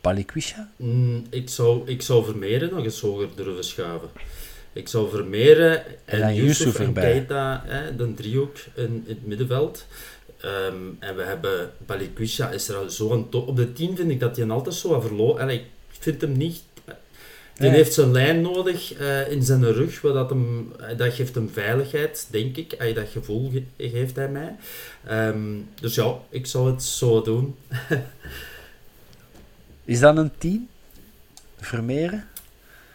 [0.00, 0.70] Balikwisha?
[0.76, 4.08] Mm, ik, zou, ik zou Vermeeren nog eens hoger durven schuiven.
[4.72, 9.86] Ik zou Vermeeren en, en Yusuf en Keita, hè, de driehoek in, in het middenveld.
[10.44, 13.48] Um, en we hebben Balikwisha is er zo een top.
[13.48, 15.48] Op de 10 vind ik dat hij altijd zo verloren.
[15.48, 16.62] Ik vind hem niet.
[17.58, 20.00] Die heeft zijn lijn nodig uh, in zijn rug.
[20.00, 22.82] Dat, hem, dat geeft hem veiligheid, denk ik.
[22.82, 24.56] Uh, dat gevoel ge geeft hij mij.
[25.10, 27.56] Um, dus ja, ik zou het zo doen.
[29.84, 30.68] is dat een 10?
[31.60, 32.24] Vermeeren?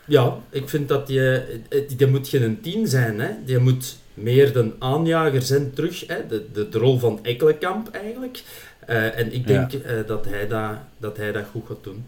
[0.05, 1.59] Ja, ik vind dat je,
[1.97, 3.19] je moet geen tien zijn.
[3.19, 3.29] Hè.
[3.45, 6.07] Je moet meer de aanjager zijn terug.
[6.07, 6.27] Hè.
[6.27, 8.43] De, de, de rol van Ekkelenkamp eigenlijk.
[8.89, 9.79] Uh, en ik denk ja.
[9.79, 12.05] uh, dat, hij dat, dat hij dat goed gaat doen.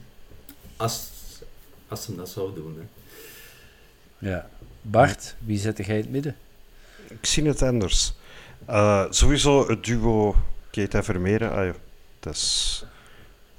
[0.76, 1.09] Als,
[1.90, 2.78] als hij dat zou doen.
[2.80, 4.30] Hè.
[4.30, 4.50] Ja.
[4.82, 6.36] Bart, wie zet jij in het midden?
[7.08, 8.14] Ik zie het anders.
[8.70, 10.36] Uh, sowieso het duo
[10.72, 11.52] Keita Vermeeren.
[11.52, 11.74] Ah, ja,
[12.20, 12.84] dat is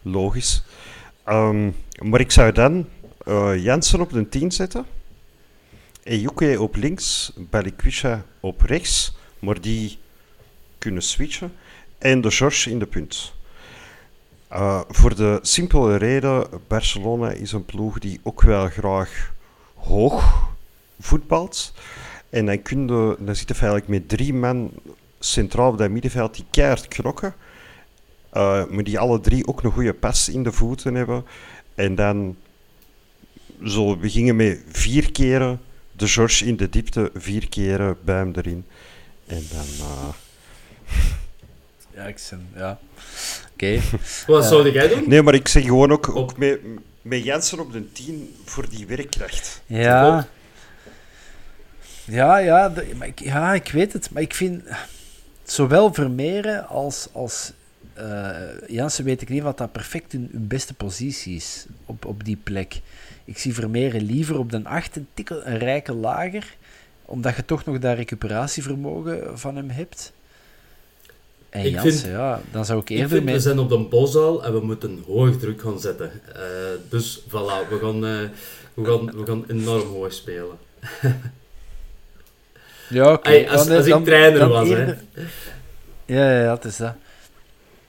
[0.02, 0.62] logisch.
[1.28, 2.88] Um, maar ik zou dan
[3.28, 4.86] uh, Jensen op de 10 zetten.
[6.02, 9.98] Ejuke op links, Balikwisha op rechts, maar die
[10.78, 11.52] kunnen switchen.
[11.98, 13.32] En de George in de punt.
[14.52, 19.32] Uh, voor de simpele reden, Barcelona is een ploeg die ook wel graag
[19.74, 20.48] hoog
[21.00, 21.74] voetbalt.
[22.30, 24.70] En dan, kun dan zit je eigenlijk met drie man
[25.18, 27.34] centraal op dat middenveld die keihard knokken.
[28.32, 31.24] Uh, maar die alle drie ook een goede pas in de voeten hebben.
[31.74, 32.36] En dan
[33.64, 35.60] zo, we gingen met vier keren
[35.92, 38.64] de George in de diepte, vier keren bij hem erin.
[39.26, 39.66] En dan...
[39.86, 40.08] Uh...
[41.94, 42.78] Ja, ik zeg, ja.
[43.60, 43.80] Oké.
[43.86, 44.00] Okay.
[44.36, 45.08] Wat zou jij doen?
[45.08, 46.60] Nee, maar ik zeg gewoon ook, ook met,
[47.02, 49.62] met Jensen op de 10 voor die werkkracht.
[49.66, 50.28] Ja.
[52.04, 54.10] Ja, ja, de, maar ik, ja, ik weet het.
[54.10, 54.62] Maar ik vind
[55.42, 57.52] zowel Vermeeren als, als
[57.98, 58.30] uh,
[58.66, 62.38] Jansen weet ik niet wat dat perfect hun, hun, beste positie is op, op die
[62.42, 62.80] plek.
[63.24, 66.56] Ik zie Vermeeren liever op de 8 een tikkel een rijke lager,
[67.04, 70.12] omdat je toch nog dat recuperatievermogen van hem hebt.
[71.50, 73.34] En ik Jansen, vind, ja, dan zou ik eerder ik vind, mee...
[73.34, 76.10] We zijn op de bosal en we moeten hoog druk gaan zetten.
[76.28, 76.42] Uh,
[76.88, 78.28] dus voilà, we gaan, uh,
[78.74, 80.58] we, gaan, we gaan enorm hoog spelen.
[82.88, 83.12] ja, oké.
[83.12, 83.46] Okay.
[83.46, 84.98] als, als dan, ik trainer was, eerder...
[85.12, 85.22] hè.
[86.14, 86.94] Ja, ja, dat is dat.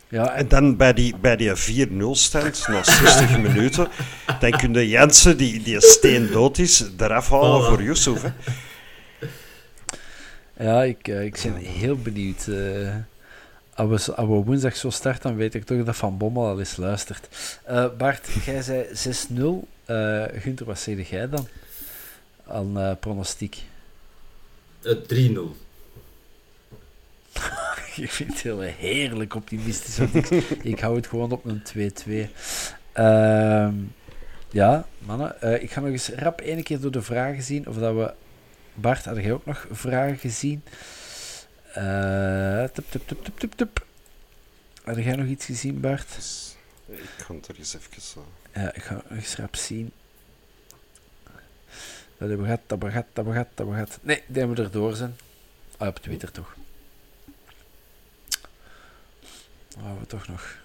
[0.08, 3.88] Ja, en dan bij die, bij die 4-0 stand, na 60 minuten,
[4.40, 8.22] dan kun je Jensen, die, die steen dood is, eraf halen voor Yusuf.
[8.22, 8.30] Hè.
[10.64, 12.46] Ja, ik, uh, ik ben heel benieuwd.
[12.50, 12.90] Uh,
[13.90, 16.60] als, we, als we woensdag zo starten, dan weet ik toch dat Van Bommel al
[16.60, 17.28] eens luistert.
[17.70, 18.88] Uh, Bart, jij zei 6-0.
[19.88, 21.48] Uh, Gunther, wat zeg jij dan
[22.48, 23.58] aan pronostiek?
[24.84, 24.90] 3-0.
[27.96, 30.00] ik vind het heel heerlijk optimistisch.
[30.00, 30.30] ik,
[30.74, 31.64] ik hou het gewoon op een
[32.08, 32.10] 2-2.
[32.98, 33.68] Uh,
[34.50, 35.36] ja, mannen.
[35.44, 37.68] Uh, ik ga nog eens rap één keer door de vragen zien.
[37.68, 38.14] Of dat we...
[38.74, 40.64] Bart, had jij ook nog vragen gezien?
[41.78, 43.86] Uh, tup, tup, tup, tup, tup, tup.
[44.84, 46.18] Had jij nog iets gezien, Bart?
[46.86, 48.26] Ik ga het er eens even zo.
[48.54, 49.92] Ja, ik ga nog eens rap zien.
[52.18, 53.86] Dat hebben we gehad, dat hebben we gehad, dat hebben we gehad, dat hebben we
[53.86, 54.00] gehad.
[54.02, 55.16] Nee, die hebben we erdoor zijn.
[55.78, 56.56] Ah, op Twitter toch.
[59.78, 60.56] Oh, we toch nog.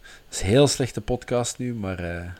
[0.00, 2.00] Het is een heel slechte podcast nu, maar.
[2.00, 2.30] Uh...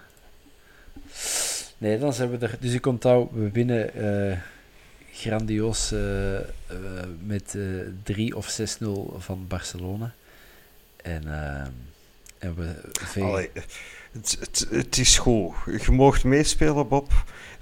[1.79, 2.57] Nee, dan zijn we er.
[2.61, 4.39] Dus ik onthoud, we winnen uh,
[5.13, 6.39] grandioos uh,
[7.27, 7.57] met
[8.03, 8.85] 3 of 6-0
[9.19, 10.15] van Barcelona.
[10.97, 11.27] En,
[12.39, 12.75] en we.
[12.93, 13.25] Veel...
[13.25, 13.51] Allee,
[14.13, 15.55] het, het, het, is goed.
[15.85, 17.13] Je mag meespelen, Bob.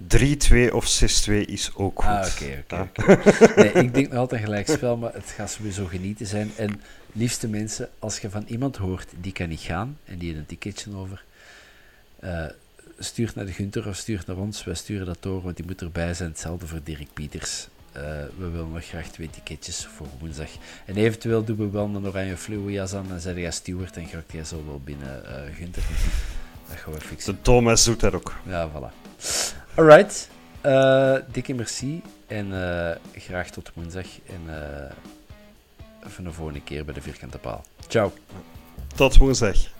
[0.03, 2.07] 3-2 of 6-2 is ook goed.
[2.07, 3.13] Ah, oké, oké.
[3.13, 6.51] Okay, nee, ik denk nog altijd gelijk spel, maar het gaat sowieso genieten zijn.
[6.57, 6.81] En
[7.13, 10.47] liefste mensen, als je van iemand hoort die kan niet gaan en die heeft een
[10.47, 11.25] ticketje over,
[12.25, 12.45] uh,
[13.05, 14.65] stuurt naar de Gunter of stuurt naar ons.
[14.65, 16.29] Wij sturen dat door, want die moet erbij zijn.
[16.29, 17.69] Hetzelfde voor Dirk Pieters.
[17.97, 18.03] Uh,
[18.39, 20.49] we willen nog graag twee ticketjes voor woensdag.
[20.85, 23.09] En eventueel doen we wel een oranje fluojas aan.
[23.09, 25.83] Dan zet jij steward en gaat jij zo wel binnen, uh, Gunter.
[26.69, 27.35] Dat gaan we fixen.
[27.35, 28.35] De Thomas doet dat ook.
[28.47, 29.19] Ja, voilà.
[29.75, 30.29] Alright.
[30.67, 32.03] Uh, dikke merci.
[32.27, 32.53] En
[33.15, 34.07] graag tot woensdag.
[34.27, 34.41] En
[36.07, 37.65] even de volgende keer bij de Vierkante Paal.
[37.89, 38.13] Ciao.
[38.95, 39.80] Tot woensdag.